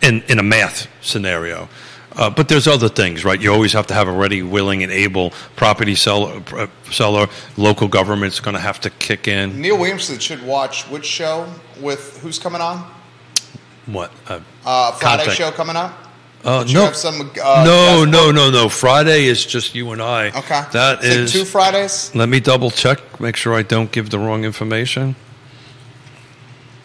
[0.01, 1.67] in, in a math scenario.
[2.16, 3.39] Uh, but there's other things, right?
[3.41, 6.41] You always have to have a ready, willing, and able property seller.
[6.53, 7.28] uh, seller.
[7.55, 9.59] Local government's going to have to kick in.
[9.62, 11.47] Neil Williamson should watch which show
[11.80, 12.80] with who's coming on?
[13.86, 14.12] What?
[14.28, 15.38] Uh, Uh, Friday Contact.
[15.38, 15.97] show coming up?
[16.43, 18.68] uh, no, have some, uh, no, no, no, no.
[18.68, 20.30] Friday is just you and I.
[20.30, 20.62] Okay.
[20.74, 21.32] That Is it is.
[21.32, 22.14] two Fridays.
[22.14, 22.99] let me double check.
[23.22, 25.16] Make sure I don't give the wrong information.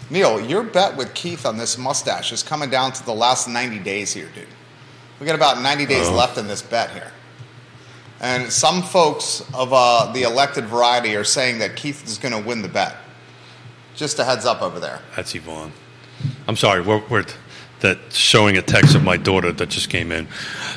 [0.09, 3.81] Neil, your bet with Keith on this mustache is coming down to the last 90
[3.81, 4.47] days here, dude.
[5.21, 6.15] We got about 90 days Oh.
[6.15, 7.13] left in this bet here.
[8.21, 12.41] And some folks of uh, the elected variety are saying that Keith is going to
[12.49, 12.97] win the bet.
[13.95, 15.01] Just a heads up over there.
[15.15, 15.73] That's Yvonne.
[16.49, 16.81] I'm sorry.
[16.81, 17.25] We're, we're
[17.81, 20.29] that showing a text of my daughter that just came in.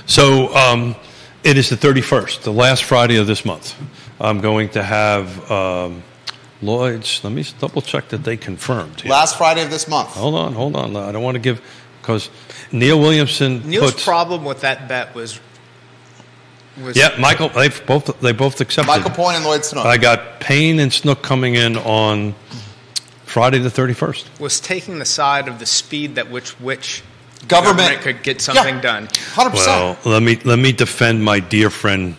[0.05, 0.95] So um,
[1.43, 3.73] it is the 31st, the last Friday of this month.
[4.19, 6.03] I'm going to have um,
[6.61, 7.23] Lloyd's.
[7.23, 8.99] Let me double check that they confirmed.
[9.01, 9.11] here.
[9.11, 10.09] Last Friday of this month.
[10.09, 10.95] Hold on, hold on.
[10.97, 11.61] I don't want to give
[12.09, 12.29] because
[12.71, 14.03] Neil Williamson Neil's puts.
[14.03, 15.39] problem with that bet was
[16.81, 17.49] Was- Yeah, Michael.
[17.49, 18.87] They both they both accepted.
[18.87, 19.85] Michael Payne and Lloyd Snook.
[19.85, 22.33] I got Payne and Snook coming in on
[23.25, 24.27] Friday the thirty first.
[24.39, 27.03] was taking the side of the speed that which which
[27.47, 28.81] Government- could get something Yeah.
[28.81, 29.09] done.
[29.33, 32.15] Hundred Well, let me let me defend my dear friend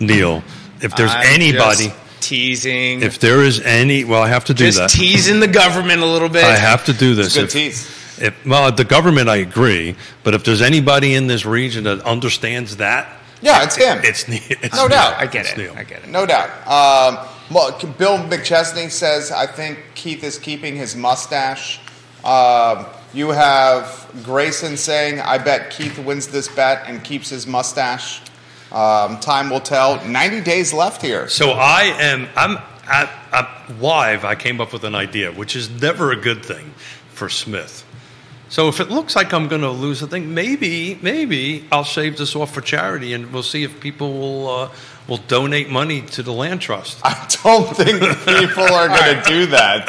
[0.00, 0.42] Neil.
[0.82, 4.64] If there's I'm anybody, just teasing, if there is any, well, I have to do
[4.66, 4.90] just that.
[4.90, 6.44] teasing the government a little bit.
[6.44, 7.34] I have to do this.
[7.34, 7.86] Good If- tease.
[8.20, 12.76] If, well, the government, I agree, but if there's anybody in this region that understands
[12.76, 13.08] that,
[13.40, 14.00] Yeah, it's him.
[14.04, 14.88] it's, Ne- it's No Neil.
[14.90, 15.14] doubt.
[15.18, 15.58] I get It's it.
[15.58, 15.74] Neil.
[15.76, 16.08] I get it.
[16.08, 16.50] No doubt.
[16.66, 21.80] Um, well, Bill McChesney says, I think Keith is keeping his mustache.
[22.24, 28.20] Um, you have Grayson saying, I bet Keith wins this bet and keeps his mustache.
[28.70, 30.04] Um, time will tell.
[30.04, 31.26] 90 days left here.
[31.28, 32.28] So I am.
[32.36, 34.24] I'm at, at live.
[34.24, 36.72] I came up with an idea, which is never a good thing
[37.12, 37.84] for Smith.
[38.50, 42.18] So if it looks like I'm going to lose a thing, maybe maybe I'll shave
[42.18, 44.70] this off for charity, and we'll see if people will uh,
[45.08, 46.98] will donate money to the land trust.
[47.04, 47.12] I
[47.44, 49.88] don't think people are going to do that.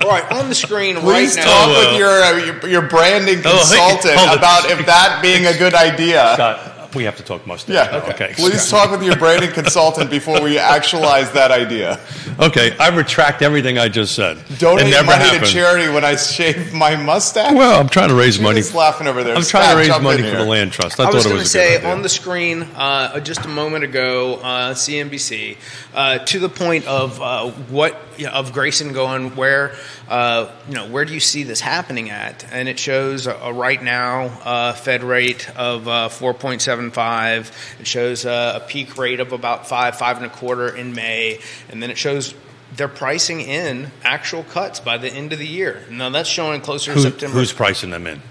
[0.00, 1.68] All right, on the screen Please right talk now.
[1.68, 1.90] well.
[1.90, 5.74] with your, uh, your your branding Oh, hey, consultant about if that being a good
[5.74, 6.32] idea.
[6.34, 6.58] Scott,
[6.98, 7.74] we have to talk mustache.
[7.74, 7.98] Yeah.
[7.98, 8.32] now, Okay.
[8.34, 11.98] Please talk with your branding consultant before we actualize that idea.
[12.40, 12.76] Okay.
[12.78, 14.36] I retract everything I just said.
[14.58, 15.46] Donate it never money happened.
[15.46, 17.54] to charity when I shave my mustache.
[17.54, 18.58] Well, I'm trying to raise money.
[18.58, 19.36] Who's laughing over there?
[19.36, 20.98] I'm Scott, trying to raise money for the land trust.
[20.98, 21.90] I, I thought was going was to a good say idea.
[21.90, 25.56] on the screen uh, just a moment ago, uh, CNBC,
[25.98, 29.74] uh, to the point of uh, what you know, of Grayson going where
[30.08, 32.46] uh, you know where do you see this happening at?
[32.52, 37.80] And it shows a, a right now uh, Fed rate of uh, 4.75.
[37.80, 41.40] It shows uh, a peak rate of about five, five and a quarter in May,
[41.68, 42.34] and then it shows.
[42.76, 45.82] They're pricing in actual cuts by the end of the year.
[45.90, 47.36] Now that's showing closer Who- to September.
[47.38, 48.22] who's pricing them in?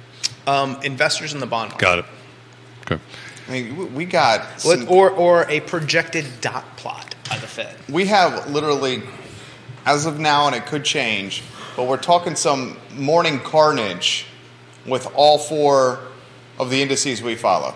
[0.45, 1.83] um, investors in the bond market.
[1.85, 2.05] Got it.
[2.89, 3.01] Okay.
[3.47, 7.75] I mean, we- we got some- or or a projected dot plot by the Fed.
[7.89, 9.03] we have literally,
[9.85, 11.43] as of now, and it could change,
[11.75, 14.25] but we're talking some morning carnage
[14.85, 15.99] with all four
[16.59, 17.75] of the indices we follow: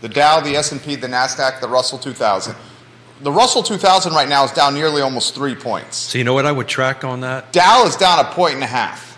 [0.00, 2.54] the Dow, the S and P, the Nasdaq, the Russell 2000.
[3.20, 5.96] The Russell 2000 right now is down nearly almost three points.
[5.96, 7.52] So you know what I would track on that?
[7.52, 9.12] Dow is down a point and a half.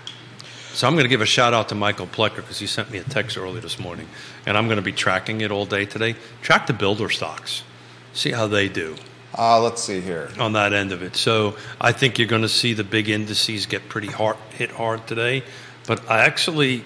[0.75, 2.99] So I'm going to give a shout out to Michael Plecker because he sent me
[2.99, 4.07] a text early this morning,
[4.45, 6.17] and I'm going to be tracking it all day today.
[6.43, 7.65] Track the builder stocks,
[8.13, 8.97] see how they do
[9.39, 10.31] Uh, let's see here.
[10.39, 11.15] on that end of it.
[11.17, 15.07] So I think you're going to see the big indices get pretty hard, hit hard
[15.07, 15.43] today.
[15.87, 16.85] But I actually,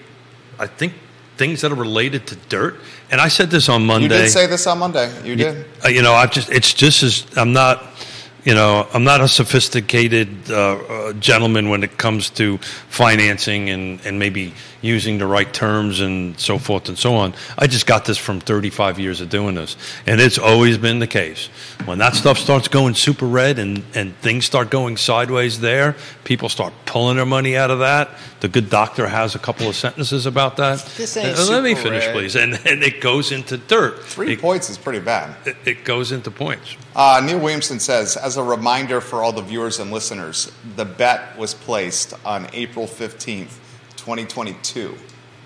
[0.59, 0.93] I think
[1.37, 2.75] things that are related to dirt,
[3.09, 4.03] and I said this on Monday.
[4.03, 5.09] You did say this on Monday.
[5.25, 5.65] You did.
[5.83, 7.83] Uh, you know, I just it's just as I'm not,
[8.43, 12.57] you know, I'm not a sophisticated uh, uh, gentleman when it comes to
[12.89, 17.35] financing and and maybe using the right terms and so forth and so on.
[17.55, 19.77] I just got this from 35 years of doing this,
[20.07, 21.49] and it's always been the case.
[21.85, 26.49] When that stuff starts going super red and and things start going sideways there, people
[26.49, 28.09] start pulling their money out of that.
[28.39, 30.79] The good doctor has a couple of sentences about that.
[30.97, 32.13] This ain't Uh, Let me finish, red.
[32.15, 32.35] please.
[32.35, 34.03] And and it goes into dirt.
[34.03, 35.35] Three It- points is pretty bad.
[35.45, 36.75] it, it goes into points.
[36.95, 41.37] Uh, Neil Williamson says, as a reminder for all the viewers and listeners, the bet
[41.37, 43.57] was placed on April 15th,
[43.95, 44.95] 2022.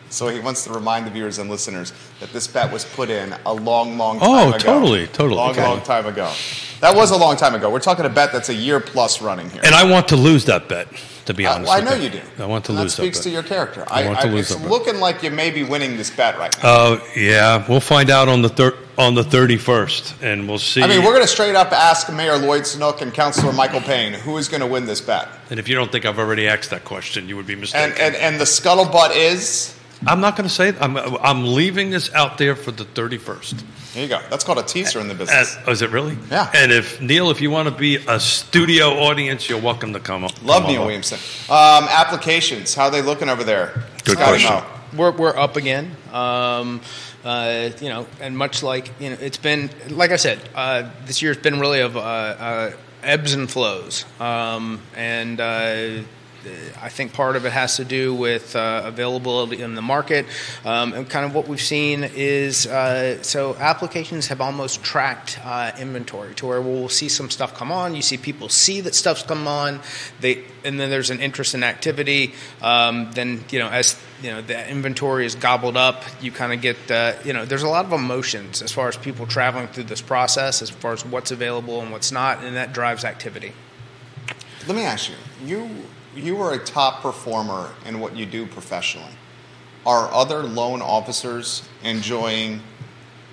[0.10, 3.36] So he wants to remind the viewers and listeners that this bet was put in
[3.46, 4.39] a long, long time ago.
[4.39, 4.58] Oh, ago.
[4.58, 5.36] totally, totally.
[5.36, 5.64] Long, Okay.
[5.68, 6.32] long time ago.
[6.80, 7.70] That was a long time ago.
[7.70, 9.62] We're talking a bet that's a year plus running here.
[9.66, 10.88] And I want to lose that bet,
[11.26, 11.70] to be Uh, honest.
[11.70, 12.22] well, I with know you do.
[12.44, 13.84] I want to And lose that speaks that to your character.
[13.88, 16.70] I want to lose it's looking like you may be winning this bet right now.
[16.70, 20.82] Oh yeah, we'll find out on the thir- on the thirty first, and we'll see.
[20.82, 24.14] I mean, we're going to straight up ask Mayor Lloyd Snook and Councilor Michael Payne
[24.14, 25.28] who is going to win this bet.
[25.50, 27.92] and if you don't think I've already asked that question, you would be mistaken.
[27.92, 29.74] And, and, and the scuttlebutt is.
[30.08, 30.76] I'm not going to say it.
[30.80, 33.56] I'm I'm leaving this out there for the thirty first.
[33.96, 34.20] There you go.
[34.30, 35.56] That's called a teaser in the business.
[35.66, 36.18] Oh, is it really?
[36.30, 36.52] Yeah.
[36.54, 40.26] And if Neil, if you want to be a studio audience, you're welcome to come.
[40.26, 40.34] up.
[40.43, 40.88] Love come Neil on.
[40.88, 41.18] Williamson.
[41.50, 43.86] Um, applications, how are they looking over there?
[44.04, 44.64] Good Scotty question.
[44.98, 45.96] We're, we're up again.
[46.12, 46.82] Um,
[47.24, 51.22] uh, you know, and much like you know, it's been like I said, uh, this
[51.22, 52.72] year's been really of uh, uh,
[53.02, 56.06] ebbs and flows, um, and.
[56.82, 60.26] I think part of it has to do with uh, availability in the market.
[60.64, 65.72] Um, and kind of what we've seen is uh, so applications have almost tracked uh,
[65.80, 67.96] inventory to where we'll see some stuff come on.
[67.96, 69.80] You see people see that stuff's come on,
[70.20, 72.34] they and then there's an interest in activity.
[72.62, 76.62] Um, then you know as you know the inventory is gobbled up, you kind of
[76.62, 79.86] get uh, you know there's a lot of emotions as far as people traveling through
[79.86, 83.54] this process, as far as what's available and what's not, and that drives activity.
[84.68, 85.16] Let me ask you.
[85.46, 85.70] You
[86.16, 89.11] you are a top performer in what you do professionally.
[89.86, 92.61] Are other loan officers enjoying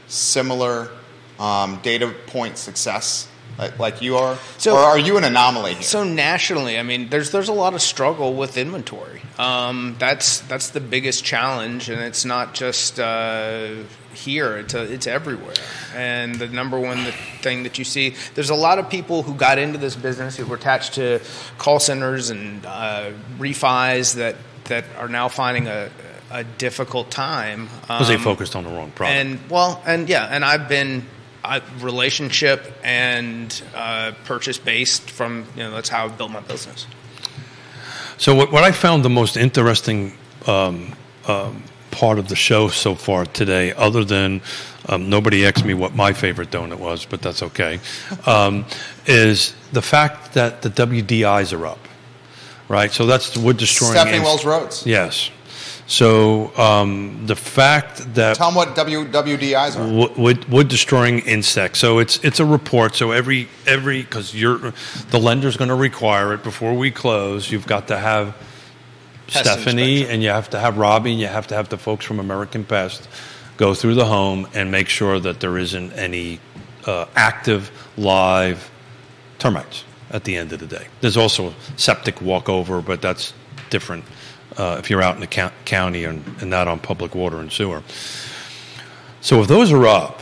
[0.06, 0.90] similar
[1.38, 3.28] um, data point success
[3.58, 5.82] like, like you are, So- or are you an anomaly here?
[5.82, 9.22] So nationally, I mean, there's there's a lot of struggle with inventory.
[9.38, 13.74] Um, that's that's the biggest challenge, and it's not just uh,
[14.14, 15.54] here; it's a, it's everywhere.
[15.94, 17.04] And the number one
[17.40, 20.46] thing that you see, there's a lot of people who got into this business who
[20.46, 21.20] were attached to
[21.58, 25.90] call centers and uh, refis that that are now finding a
[26.30, 29.16] a difficult time Because they Um, focused on the wrong product.
[29.18, 31.04] and well, and yeah, and I've been
[31.44, 36.86] I, relationship and uh, purchase based from you know that's how I've built my business.
[38.16, 40.12] So what, what I found the most interesting
[40.46, 40.94] um,
[41.26, 41.62] um,
[41.92, 44.40] part of the show so far today, other than
[44.88, 47.78] um, nobody asked me what my favorite donut was, but that's okay,
[48.26, 48.64] um,
[49.06, 51.78] is the fact that the WDIs are up.
[52.68, 53.92] Right, so that's the wood destroying.
[53.92, 54.86] Stephanie ins- Wells Rhodes.
[54.86, 55.30] Yes.
[55.86, 59.92] So um, the fact that Tell them what WWDIs are.
[59.92, 61.80] wood, wood, wood destroying insects.
[61.80, 62.94] So it's it's a report.
[62.94, 64.72] So every every because you're
[65.10, 67.50] the lender's going to require it before we close.
[67.50, 68.34] You've got to have
[69.28, 70.14] Stephanie inspection.
[70.14, 71.12] and you have to have Robbie.
[71.12, 73.08] and You have to have the folks from American Pest
[73.56, 76.40] go through the home and make sure that there isn't any
[76.86, 78.70] uh, active live
[79.38, 80.86] termites at the end of the day.
[81.00, 83.32] There's also septic walkover, but that's
[83.70, 84.04] different
[84.56, 87.50] uh, if you're out in the count- county and, and not on public water and
[87.50, 87.82] sewer.
[89.20, 90.20] So if those are up,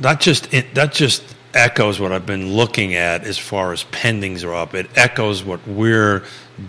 [0.00, 1.22] that just it, that just
[1.54, 4.74] echoes what I've been looking at as far as pendings are up.
[4.74, 6.24] It echoes what we're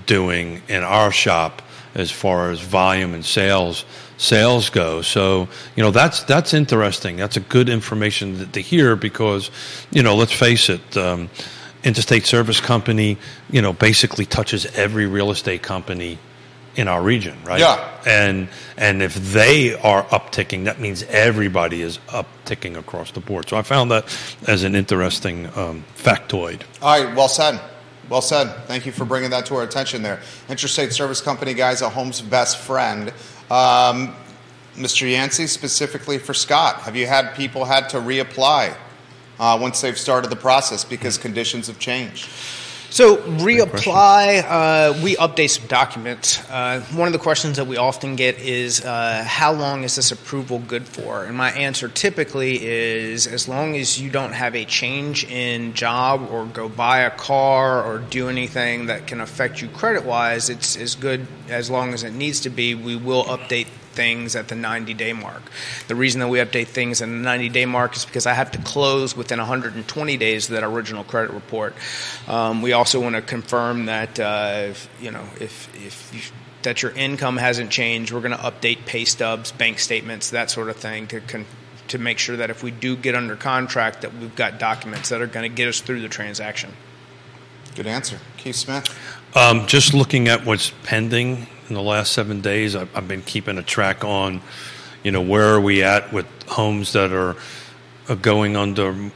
[0.06, 1.62] doing in our shop
[1.96, 3.86] as far as volume and sales
[4.18, 5.02] sales go.
[5.02, 7.18] So you know that's that's interesting.
[7.18, 9.52] That's a good information to, to hear because
[9.92, 10.98] you know let's face it.
[10.98, 11.30] Um,
[11.84, 13.18] Intrastate Service Company,
[13.52, 16.18] you know, basically touches every real estate company
[16.76, 17.60] in our region, right?
[17.60, 18.02] Yeah.
[18.06, 23.50] And and if they are upticking, that means everybody is upticking across the board.
[23.50, 24.06] So I found that
[24.48, 26.62] as an interesting um, factoid.
[26.82, 27.60] All right, well said.
[28.10, 28.48] Well said.
[28.68, 30.22] Thank you for bringing that to our attention there.
[30.50, 33.10] Intrastate Service Company, guys, a home's best friend.
[33.50, 34.16] Um,
[34.76, 35.10] Mr.
[35.10, 38.76] Yancey, specifically for Scott, have you had people had to reapply
[39.40, 42.28] uh, once they've started the process because conditions have changed?
[42.94, 46.48] So reapply, uh, we update some documents.
[46.48, 50.12] Uh, one of the questions that we often get is, uh, how long is this
[50.12, 51.26] approval good for?
[51.26, 56.30] And my answer typically is, as long as you don't have a change in job
[56.30, 60.78] or go buy a car or do anything that can affect you credit wise, it's
[60.78, 62.76] as good as long as it needs to be.
[62.76, 65.42] We will update things at the 90 day mark.
[65.88, 68.52] The reason that we update things in the 90 day mark is because I have
[68.52, 71.76] to close within 120 days of that original credit report.
[72.28, 76.22] Um, we also want to confirm that uh, if, you know if if you,
[76.64, 80.70] that your income hasn't changed, we're going to update pay stubs, bank statements, that sort
[80.70, 81.46] of thing to con-
[81.90, 85.22] to make sure that if we do get under contract, that we've got documents that
[85.22, 86.72] are going to get us through the transaction.
[87.76, 88.20] Good answer.
[88.38, 88.98] Keith Smith.
[89.36, 93.58] Um, just looking at what's pending in the last seven days, I've, I've been keeping
[93.58, 94.42] a track on,
[95.02, 97.36] you know, where are we at with homes that are
[98.08, 99.12] uh, going under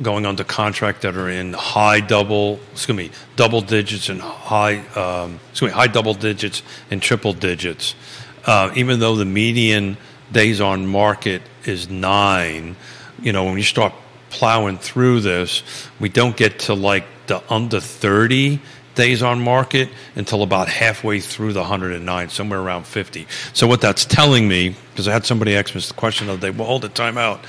[0.00, 5.40] going under contract that are in high double, excuse me, double digits and high, um,
[5.50, 7.96] excuse me, high double digits and triple digits.
[8.44, 9.96] Uh, even though the median
[10.30, 12.76] days on market is nine,
[13.20, 13.92] you know, when you start
[14.30, 15.64] plowing through this,
[15.98, 18.60] we don't get to like the under 30
[18.98, 23.26] days on market until about halfway through the 109, somewhere around 50.
[23.52, 26.50] So what that's telling me, because I had somebody ask me this question the other
[26.50, 27.44] day, well, hold the time out.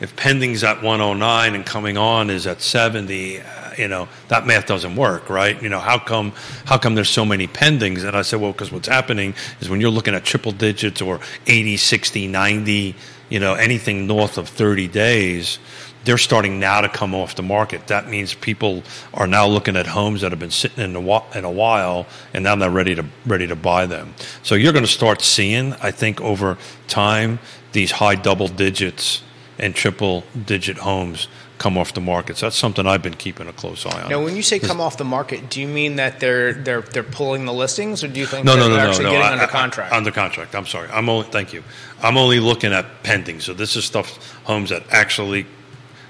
[0.00, 3.44] If pending's at 109 and coming on is at 70 uh,
[3.78, 5.60] you know that math doesn't work right?
[5.62, 6.32] You know how come
[6.66, 8.04] how come there's so many pendings?
[8.04, 11.20] And i said well because what's happening is when you're looking at triple digits or
[11.46, 12.94] 80 60 90
[13.30, 15.58] you know anything north of 30 days
[16.04, 17.86] they're starting now to come off the market.
[17.86, 18.82] That means people
[19.14, 22.06] are now looking at homes that have been sitting in a, whi- in a while,
[22.32, 24.14] and now they're ready to ready to buy them.
[24.42, 27.38] So you're going to start seeing, I think, over time,
[27.72, 29.22] these high double digits
[29.58, 32.36] and triple digit homes come off the market.
[32.36, 34.10] So that's something I've been keeping a close eye on.
[34.10, 37.02] Now, when you say come off the market, do you mean that they're they're they're
[37.04, 39.10] pulling the listings, or do you think no, they're no, no, no, actually no.
[39.12, 39.92] getting I- under I- contract?
[39.92, 40.54] under contract.
[40.54, 40.88] I'm sorry.
[40.90, 41.26] I'm only.
[41.28, 41.62] Thank you.
[42.02, 43.40] I'm only looking at pending.
[43.40, 45.46] So this is stuff homes that actually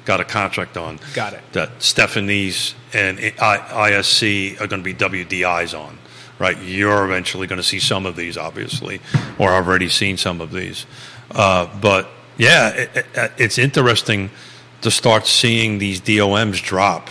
[0.04, 0.98] got a contract on.
[1.14, 1.40] Got it.
[1.52, 5.98] That Stephanie's and ISC are going to be WDIs on.
[6.38, 6.58] Right.
[6.58, 9.00] You're eventually going to see some of these, obviously,
[9.38, 10.84] or I've already seen some of these.
[11.30, 14.30] Uh, but yeah, it, it, it's interesting
[14.80, 17.08] to start seeing these DOMs drop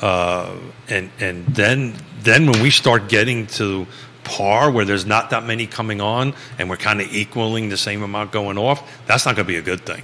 [0.00, 0.54] uh,
[0.88, 3.86] and and then then when we start getting to
[4.24, 8.02] par where there's not that many coming on and we're kind of equaling the same
[8.02, 10.02] amount going off, that's not going to be a good thing.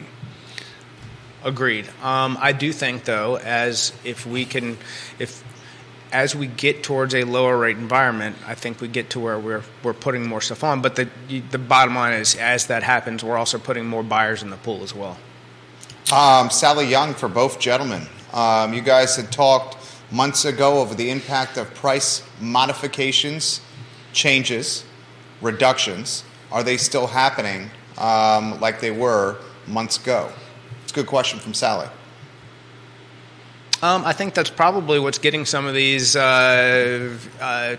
[1.45, 1.89] Agreed.
[2.03, 4.79] Um, I do think though, as if we can,
[5.19, 5.43] if
[6.13, 9.63] as we get towards a lower rate environment, I think we get to where we're
[9.83, 10.83] we're putting more stuff on.
[10.83, 11.09] But the
[11.51, 14.83] the bottom line is, as that happens, we're also putting more buyers in the pool
[14.83, 15.19] as well.
[16.13, 18.07] Um, Sally Young for both gentlemen.
[18.33, 19.77] Um, you guys had talked
[20.11, 23.61] months ago over the impact of price modifications,
[24.13, 24.85] changes,
[25.41, 26.25] reductions.
[26.51, 30.31] Are they still happening um, like they were months ago?
[30.93, 31.89] It's a good question from Sally.
[33.81, 37.77] Um, I think that's probably what's getting some of these uh, uh,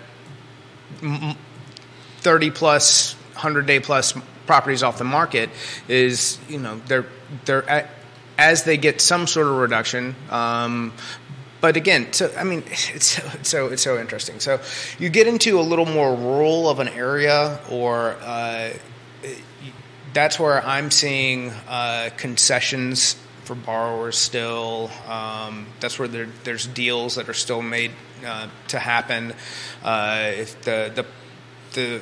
[2.21, 4.15] 30 plus, 100 day plus
[4.47, 5.51] properties off the market
[5.87, 7.05] is, you know, they're,
[7.45, 7.91] they're at,
[8.39, 10.15] as they get some sort of reduction.
[10.31, 10.91] Um,
[11.61, 14.39] but again, so I mean, it's so, it's so it's so interesting.
[14.39, 14.59] So
[14.97, 18.71] you get into a little more rural of an area, or uh,
[20.13, 24.89] that's where I'm seeing uh, concessions for borrowers still.
[25.07, 27.91] Um, that's where there, there's deals that are still made
[28.25, 29.33] uh, to happen.
[29.83, 31.05] Uh, if the the
[31.73, 32.01] the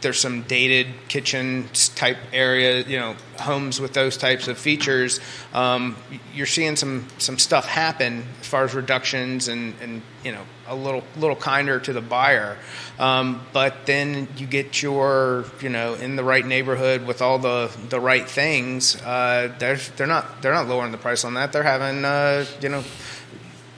[0.00, 5.20] there's some dated kitchen type area, you know, homes with those types of features.
[5.52, 5.96] Um,
[6.34, 10.74] you're seeing some some stuff happen as far as reductions and and you know a
[10.74, 12.56] little little kinder to the buyer.
[12.98, 17.70] Um, but then you get your you know in the right neighborhood with all the
[17.88, 18.96] the right things.
[19.02, 21.52] Uh, they're they're not they're not lowering the price on that.
[21.52, 22.84] They're having uh, you know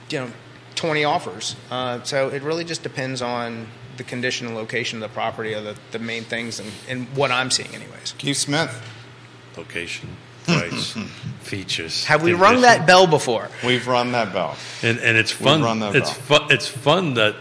[0.09, 0.31] you know
[0.75, 1.55] 20 offers.
[1.71, 3.67] Uh, so it really just depends on
[3.97, 7.31] the condition and location of the property are the, the main things and, and what
[7.31, 8.13] I'm seeing anyways.
[8.17, 8.71] Keith Smith.
[9.57, 10.09] Location,
[10.45, 10.97] price,
[11.41, 12.05] features.
[12.05, 13.49] Have we rung that bell before?
[13.63, 14.55] We've run that bell.
[14.81, 15.61] And, and it's We've fun.
[15.61, 16.39] run that It's bell.
[16.39, 16.51] fun.
[16.51, 17.35] It's fun that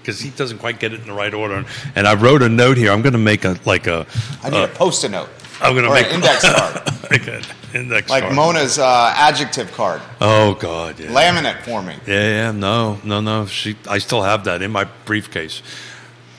[0.00, 1.64] because he doesn't quite get it in the right order.
[1.94, 2.92] And I wrote a note here.
[2.92, 4.06] I'm going to make a like a.
[4.42, 5.28] I need uh, a post-it note.
[5.60, 6.82] I'm going to or make an index card,
[7.12, 7.42] Okay,
[7.74, 8.34] index like card.
[8.36, 10.00] Mona's uh, adjective card.
[10.20, 11.08] Oh God, yeah.
[11.08, 11.96] Laminate for me.
[12.06, 13.46] Yeah, yeah, no, no, no.
[13.46, 15.62] She, I still have that in my briefcase.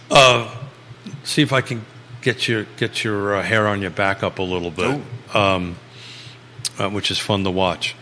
[0.09, 0.53] Uh,
[1.24, 1.86] see if I can
[2.22, 5.01] get your get your uh, hair on your back up a little bit,
[5.34, 5.76] um,
[6.78, 7.95] uh, which is fun to watch.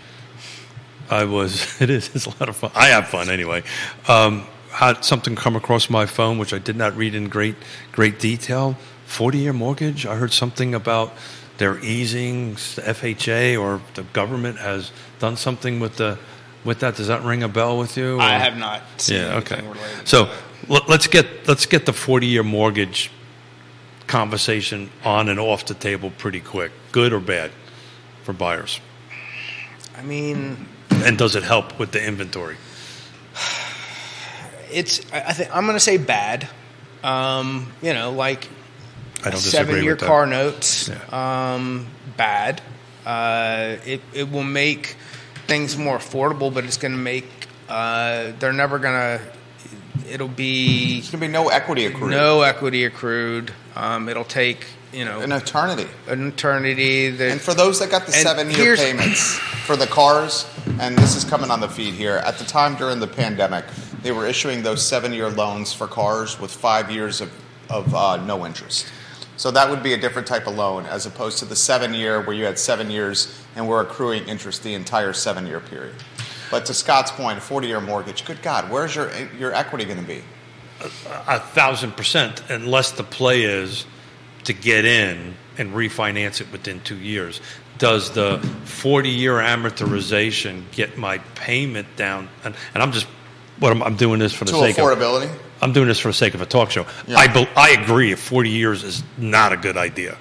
[1.10, 1.66] I was.
[1.82, 2.10] It is.
[2.16, 2.72] It's a lot of fun.
[2.76, 3.64] I have fun anyway.
[4.08, 7.56] Um, had something come across my phone which I did not read in great
[7.92, 8.76] great detail.
[9.08, 10.06] Forty year mortgage.
[10.06, 11.14] I heard something about
[11.58, 16.20] they're easing the FHA or the government has done something with the
[16.66, 16.96] with that.
[16.98, 18.20] Does that ring a bell with you?
[18.20, 19.38] I have not seen yeah.
[19.38, 19.62] Okay.
[19.62, 20.34] related So that.
[20.68, 23.10] let- let's get let's get the forty year mortgage
[24.08, 26.72] conversation on and off the table pretty quick.
[26.92, 27.52] Good or bad
[28.24, 28.80] for buyers?
[29.98, 32.58] I mean, And does it help with the inventory?
[34.72, 35.02] it's.
[35.12, 36.48] I I think I'm going to say bad.
[37.04, 38.48] Um, you know, like
[39.22, 40.06] I don't disagree seven-year with that.
[40.08, 40.90] car notes.
[40.90, 41.54] Yeah.
[41.56, 41.88] Um,
[42.18, 42.62] bad.
[43.06, 44.96] Uh, it it will make
[45.48, 47.26] things more affordable, but it's going to make.
[47.70, 49.22] Uh, they're never going to.
[50.10, 52.12] It'll be There's going to be no equity accrued.
[52.12, 53.52] no equity accrued.
[53.76, 55.88] Um, it'll take you know An eternity.
[56.08, 57.10] an eternity.
[57.10, 60.46] That, And for those that got the seven year payments for the cars,
[60.80, 63.66] and this is coming on the feed here, at the time during the pandemic,
[64.02, 67.32] they were issuing those seven year loans for cars with five years of,
[67.70, 68.88] of uh, no interest.
[69.38, 72.20] So that would be a different type of loan as opposed to the seven year
[72.22, 75.96] where you had seven years and we're accruing interest the entire seven year period.
[76.50, 80.00] But to Scott's point, a 40 year mortgage, good God, where's your, your equity going
[80.00, 80.24] to be?
[81.28, 83.86] A thousand percent, unless the play is
[84.46, 87.42] to get in and refinance it within two years.
[87.78, 92.30] Does the 40 year amortization get my payment down?
[92.44, 93.08] And, and I'm just,
[93.60, 94.86] what I'm, I'm doing this for the To sake of.
[94.86, 95.32] affordability?
[95.62, 96.86] I'm doing this for the sake of a talk show.
[97.08, 97.18] Yeah.
[97.18, 98.14] I, bel I agree.
[98.16, 100.18] 40 years is not a good idea.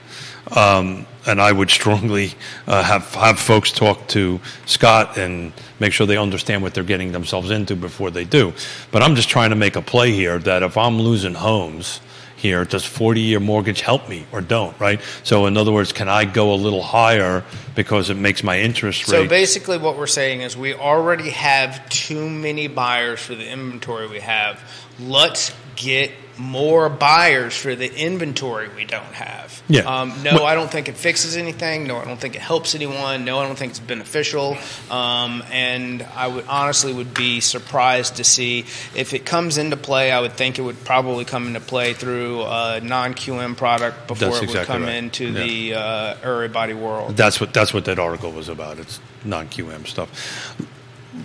[0.54, 2.32] Um, and I would strongly
[2.66, 7.12] uh, have have folks talk to Scott and make sure they understand what they're getting
[7.12, 8.52] themselves into before they do.
[8.92, 12.00] But I'm just trying to make a play here that if I'm losing homes
[12.36, 14.78] here, does 40 year mortgage help me or don't?
[14.78, 15.00] Right.
[15.24, 17.42] So in other words, can I go a little higher
[17.74, 19.22] because it makes my interest rate?
[19.22, 24.06] So basically, what we're saying is we already have too many buyers for the inventory
[24.06, 24.60] we have.
[25.00, 29.62] Let's get more buyers for the inventory we don't have.
[29.68, 29.80] Yeah.
[29.82, 31.86] Um, no, I don't think it fixes anything.
[31.86, 33.24] No, I don't think it helps anyone.
[33.24, 34.56] No, I don't think it's beneficial.
[34.90, 38.60] Um, and I would honestly would be surprised to see
[38.94, 40.12] if it comes into play.
[40.12, 44.28] I would think it would probably come into play through a non QM product before
[44.28, 44.94] That's it would exactly come right.
[44.94, 45.42] into Yeah.
[45.42, 47.16] the uh, everybody world.
[47.16, 48.78] That's what that's what that article was about.
[48.78, 50.56] It's non QM stuff.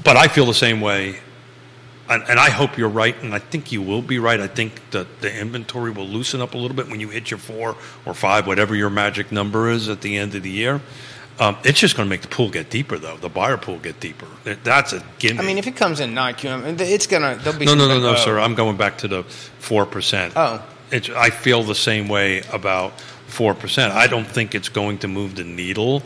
[0.03, 1.17] But I feel the same way,
[2.11, 4.39] and, and I hope you're right, and I think you will be right.
[4.39, 7.37] I think that the inventory will loosen up a little bit when you hit your
[7.37, 10.81] four or five, whatever your magic number is at the end of the year.
[11.39, 13.17] Um, it's just going to make the pool get deeper, though.
[13.17, 14.27] The buyer pool get deeper.
[14.43, 15.39] That's a gimme.
[15.39, 17.35] I mean, if it comes in non QM, it's gonna.
[17.41, 18.37] There'll be no, no, no, no, sir.
[18.37, 20.33] I'm going back to the four percent.
[20.35, 20.63] Oh.
[20.91, 23.93] it's, I feel the same way about four percent.
[23.93, 26.03] I don't think it's going to move the needle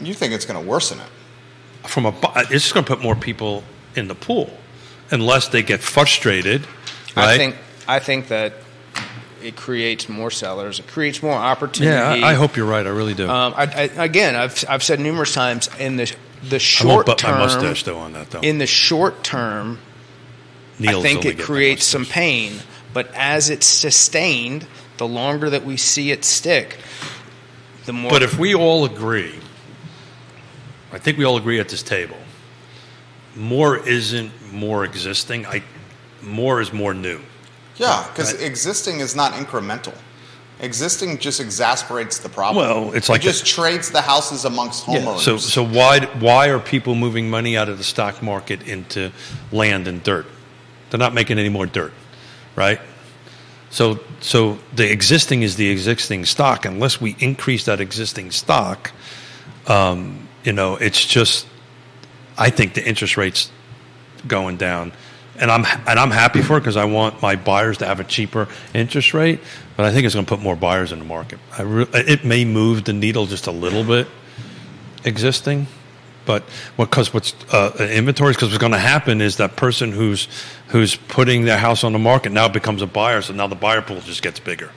[0.00, 1.88] You think it's going to worsen it?
[1.88, 2.14] from a.
[2.36, 3.64] It's just going to put more people
[3.94, 4.48] in the pool,
[5.12, 6.66] unless they get frustrated.
[7.16, 7.28] Right?
[7.28, 7.56] I think.
[7.86, 8.54] I think that
[9.42, 10.78] it creates more sellers.
[10.78, 11.94] It creates more opportunity.
[11.94, 12.86] Yeah, I, I hope you're right.
[12.86, 13.28] I really do.
[13.28, 17.06] Um, I, I, again, I've I've said numerous times in the the I won't short
[17.06, 17.32] butt term.
[17.32, 18.40] my mustache though on that though.
[18.40, 19.78] In the short term,
[20.78, 22.54] Neil's I think it creates some pain.
[22.94, 24.66] But as it's sustained,
[24.98, 26.78] the longer that we see it stick,
[27.86, 28.10] the more.
[28.10, 29.34] But if we all agree,
[30.92, 32.16] I think we all agree at this table,
[33.36, 35.46] more isn't more existing.
[35.46, 35.62] I
[36.22, 37.20] more is more new.
[37.76, 38.42] Yeah, because Right.
[38.42, 39.94] existing is not incremental.
[40.60, 42.64] Existing just exasperates the problem.
[42.64, 45.20] Well, it's like it just trades the houses amongst homeowners.
[45.20, 49.10] So so why why are people moving money out of the stock market into
[49.50, 50.26] land and dirt?
[50.90, 51.92] They're not making any more dirt,
[52.54, 52.80] right?
[53.70, 56.64] So so the existing is the existing stock.
[56.64, 58.92] Unless we increase that existing stock,
[59.66, 61.46] um, you know, it's just.
[62.42, 63.52] I think the interest rates
[64.26, 64.90] going down,
[65.38, 68.04] and I'm and I'm happy for it because I want my buyers to have a
[68.04, 69.38] cheaper interest rate.
[69.76, 71.38] But I think it's going to put more buyers in the market.
[71.60, 74.08] Re- it may move the needle just a little bit
[75.04, 75.68] existing,
[76.26, 76.42] but
[76.76, 80.26] because what's uh, inventories because what's going to happen is that person who's
[80.66, 83.82] who's putting their house on the market now becomes a buyer, so now the buyer
[83.82, 84.72] pool just gets bigger,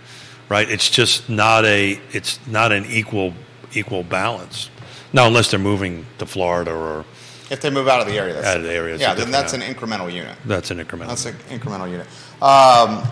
[0.50, 0.70] right?
[0.70, 3.34] It's just not a it's not an equal
[3.74, 4.70] equal balance.
[5.12, 7.06] Now, unless they're moving to Florida or
[7.52, 9.32] if they move out of the area, that's Out of the area, yeah, then different
[9.32, 10.36] that's an incremental unit.
[10.46, 11.08] that's an incremental.
[11.08, 12.08] That's an incremental unit.
[12.42, 13.04] Um,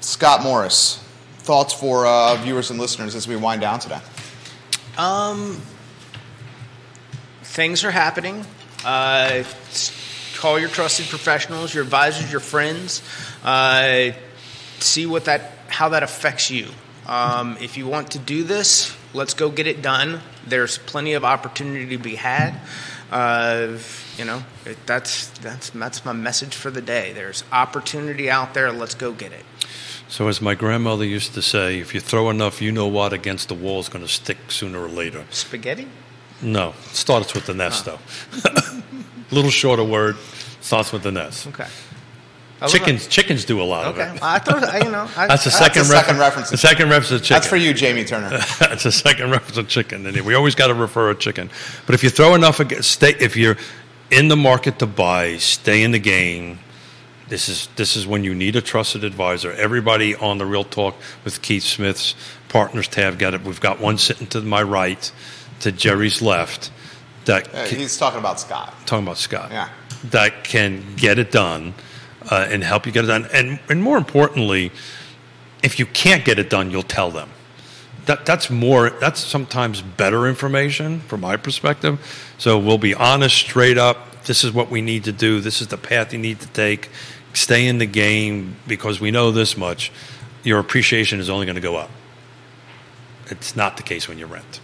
[0.00, 1.02] Scott Morris,
[1.38, 4.00] thoughts for uh, viewers and listeners as we wind down today?
[4.96, 5.60] Um,
[7.42, 8.44] things are happening.
[8.84, 9.44] Uh,
[10.36, 13.02] call your trusted professionals, your advisors, your friends.
[13.42, 14.10] Uh,
[14.78, 16.68] see what that how that affects you.
[17.06, 20.20] Um, if you want to do this, let's go get it done.
[20.46, 22.58] There's plenty of opportunity to be had.
[23.14, 23.78] Uh,
[24.18, 27.12] you know, it, that's that's that's my message for the day.
[27.12, 28.72] There's opportunity out there.
[28.72, 29.44] Let's go get it.
[30.08, 33.48] So, as my grandmother used to say, if you throw enough, you know what, against
[33.48, 35.24] the wall, is going to stick sooner or later.
[35.30, 35.86] Spaghetti.
[36.42, 38.00] No, it starts with the nest, though.
[39.30, 40.16] Little shorter word,
[40.60, 41.46] starts with the nest.
[41.46, 41.68] Okay.
[42.60, 44.08] I Chickens, chickens do a lot Okay.
[44.08, 44.22] of it.
[44.22, 45.08] I thought I, you know.
[45.16, 46.50] I, That's the second, the second refer- reference.
[46.50, 47.34] The second reference to chicken.
[47.34, 48.30] That's for you, Jamie Turner.
[48.58, 50.06] That's the second reference to chicken.
[50.06, 51.50] And we always got to refer a chicken.
[51.86, 53.14] But if you throw enough, stay.
[53.20, 53.56] If you're
[54.10, 56.60] in the market to buy, stay in the game.
[57.28, 59.50] This is this is when you need a trusted advisor.
[59.52, 60.94] Everybody on the Real Talk
[61.24, 62.14] with Keith Smith's
[62.48, 63.42] partners tab got it.
[63.42, 65.10] We've got one sitting to my right,
[65.60, 66.70] to Jerry's left.
[67.24, 68.74] That can- he's talking about Scott.
[68.86, 69.50] talking about Scott.
[69.50, 69.68] Yeah.
[70.10, 71.72] That can get it done
[72.30, 73.28] uh, and help you get it done.
[73.32, 74.72] And and more importantly,
[75.62, 77.30] if you can't get it done, you'll tell them.
[78.06, 78.90] That that's more.
[78.90, 81.98] That's sometimes better information from my perspective.
[82.38, 84.24] So we'll be honest, straight up.
[84.24, 85.40] This is what we need to do.
[85.40, 86.90] This is the path you need to take.
[87.32, 89.90] Stay in the game because we know this much.
[90.44, 91.90] Your appreciation is only going to go up.
[93.26, 94.60] It's not the case when you rent.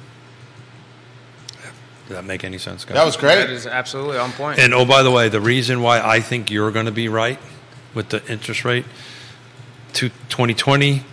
[2.10, 2.96] Does that make any sense, guys?
[2.96, 3.48] That was great.
[3.50, 4.58] is absolutely on point.
[4.58, 7.38] And oh, by the way, the reason why I think you're going to be right
[7.94, 8.84] with the interest rate,
[9.92, 11.04] to 2020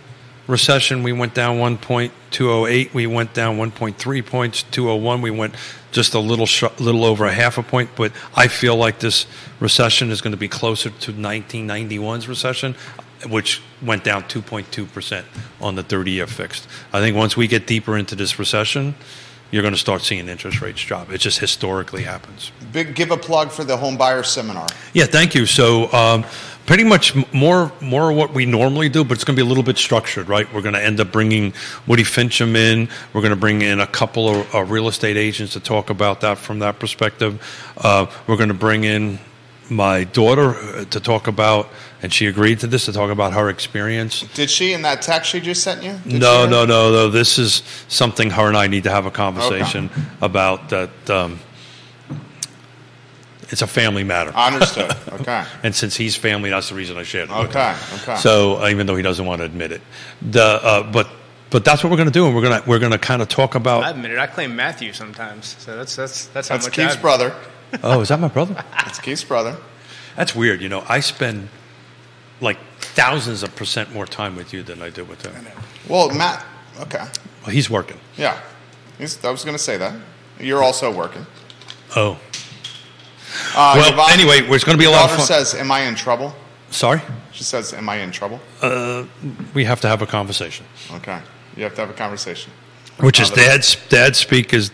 [0.48, 2.92] recession, we went down 1.208.
[2.92, 4.64] We went down 1.3 points.
[4.64, 5.54] 201, we went
[5.92, 7.90] just a little, sh- little over a half a point.
[7.94, 9.28] But I feel like this
[9.60, 12.74] recession is going to be closer to 1991's recession,
[13.28, 15.28] which went down 2.2 percent
[15.60, 16.66] on the 30-year fixed.
[16.92, 18.96] I think once we get deeper into this recession.
[19.50, 21.10] You're going to start seeing interest rates drop.
[21.10, 22.52] It just historically happens.
[22.72, 24.66] Big, give a plug for the home buyer seminar.
[24.92, 25.46] Yeah, thank you.
[25.46, 26.24] So, um,
[26.68, 29.64] pretty much more more what we normally do, but it's going to be a little
[29.64, 30.52] bit structured, right?
[30.52, 31.54] We're going to end up bringing
[31.86, 32.90] Woody Fincham in.
[33.14, 36.20] We're going to bring in a couple of uh, real estate agents to talk about
[36.20, 37.42] that from that perspective.
[37.78, 39.18] Uh, we're going to bring in
[39.70, 41.70] my daughter uh, to talk about,
[42.02, 44.22] and she agreed to this to talk about her experience.
[44.34, 45.98] Did she in that text she just sent you?
[46.04, 47.10] No, no, no, no.
[47.10, 50.68] This is something her and I need to have a conversation about.
[50.68, 51.40] That um,
[53.50, 54.30] it's a family matter.
[54.30, 54.94] Understood.
[55.18, 55.44] Okay.
[55.64, 57.34] And since he's family, that's the reason I shared it.
[57.34, 57.74] Okay.
[58.02, 58.16] Okay.
[58.16, 59.80] So uh, even though he doesn't want to admit it,
[60.22, 61.08] the uh, but
[61.50, 63.20] but that's what we're going to do, and we're going to we're going to kind
[63.20, 63.82] of talk about.
[63.82, 64.18] I admit it.
[64.18, 66.74] I claim Matthew sometimes, so that's that's that's how That's much.
[66.74, 67.34] Keith's I, brother.
[67.82, 68.54] Oh, is that my brother?
[68.72, 69.56] That's Keith's brother.
[70.16, 70.62] That's weird.
[70.62, 71.48] You know, I spend
[72.40, 75.34] like thousands of percent more time with you than I did with him.
[75.88, 76.44] Well, Matt.
[76.80, 77.04] Okay.
[77.42, 77.98] Well, he's working.
[78.16, 78.40] Yeah.
[78.98, 79.94] He's, I was going to say that.
[80.40, 81.26] You're also working.
[81.96, 82.18] Oh,
[83.54, 85.26] Uh, Well, Yonna- anyway, it's gonna be a lot of fun.
[85.26, 86.34] says, "Am I in trouble?"
[86.70, 87.00] sorry.
[87.32, 88.40] She says, "Am I in trouble?"
[89.54, 90.64] We have to have a conversation.
[90.94, 91.18] Okay,
[91.56, 92.52] you have to have a conversation.
[93.00, 94.70] Which is dad's dad speak is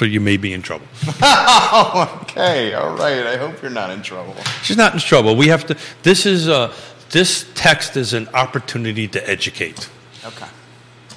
[0.00, 0.86] for you may be in trouble.
[2.30, 3.26] Okay, all right.
[3.26, 4.34] I hope you're not in trouble.
[4.62, 5.36] She's not in trouble.
[5.36, 5.76] We have to.
[6.02, 6.72] This is a.
[7.10, 9.90] This text is an opportunity to educate.
[10.24, 10.46] Okay,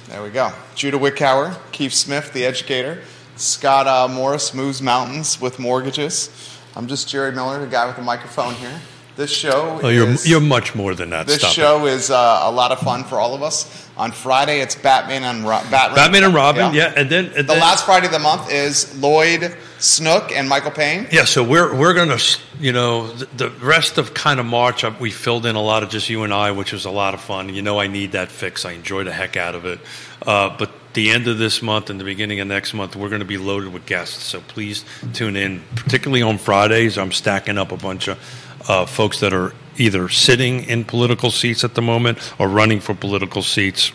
[0.08, 0.52] there we go.
[0.74, 3.00] Judah Wickower, Keith Smith, the educator,
[3.36, 6.30] Scott uh, Morris moves mountains with mortgages.
[6.76, 8.80] I'm just Jerry Miller, the guy with the microphone here.
[9.16, 11.26] This show Oh, you're is you're much more than that.
[11.28, 13.88] this Stop show is uh, a lot of fun for all of us.
[13.96, 15.94] On Friday, it's Batman and Ro- Batman.
[15.94, 18.98] Batman and Robin, yeah, and then and The then, last Friday of the month is
[19.00, 21.06] Lloyd Snook and Michael Payne.
[21.12, 22.18] Yeah, so we're we're gonna,
[22.58, 25.84] you know, the, the rest of kind of March, uh, we filled in a lot
[25.84, 27.54] of just you and I, which was a lot of fun.
[27.54, 28.64] You know, I need that fix.
[28.64, 29.78] I enjoy the heck out of it.
[30.26, 33.20] Uh, but the end of this month and the beginning of next month, we're going
[33.20, 34.24] to be loaded with guests.
[34.24, 36.98] So please tune in, particularly on Fridays.
[36.98, 38.18] I'm stacking up a bunch of
[38.68, 42.94] uh, folks that are either sitting in political seats at the moment or running for
[42.94, 43.92] political seats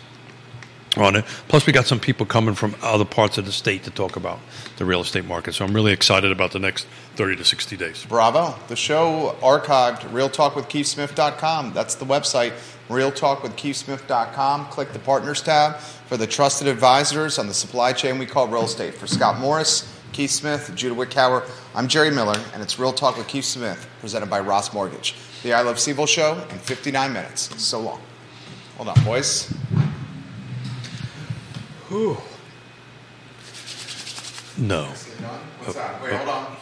[0.96, 1.24] on it.
[1.48, 4.40] Plus, we got some people coming from other parts of the state to talk about
[4.76, 5.54] the real estate market.
[5.54, 6.86] So I'm really excited about the next
[7.16, 8.04] 30 to 60 days.
[8.06, 8.54] Bravo.
[8.68, 11.72] The show archived, realtalkwithkeithsmith.com.
[11.72, 12.52] That's the website,
[12.88, 14.66] realtalkwithkeithsmith.com.
[14.66, 18.64] Click the partners tab for the trusted advisors on the supply chain we call real
[18.64, 18.94] estate.
[18.94, 23.28] For Scott Morris, Keith Smith, Judah Wickower, I'm Jerry Miller, and it's Real Talk with
[23.28, 25.14] Keith Smith, presented by Ross Mortgage.
[25.42, 27.62] The I Love CVille show in 59 minutes.
[27.62, 28.00] So long.
[28.76, 29.52] Hold on, boys.
[34.58, 34.84] No.
[34.84, 36.02] What's that?
[36.02, 36.56] Wait, hold on.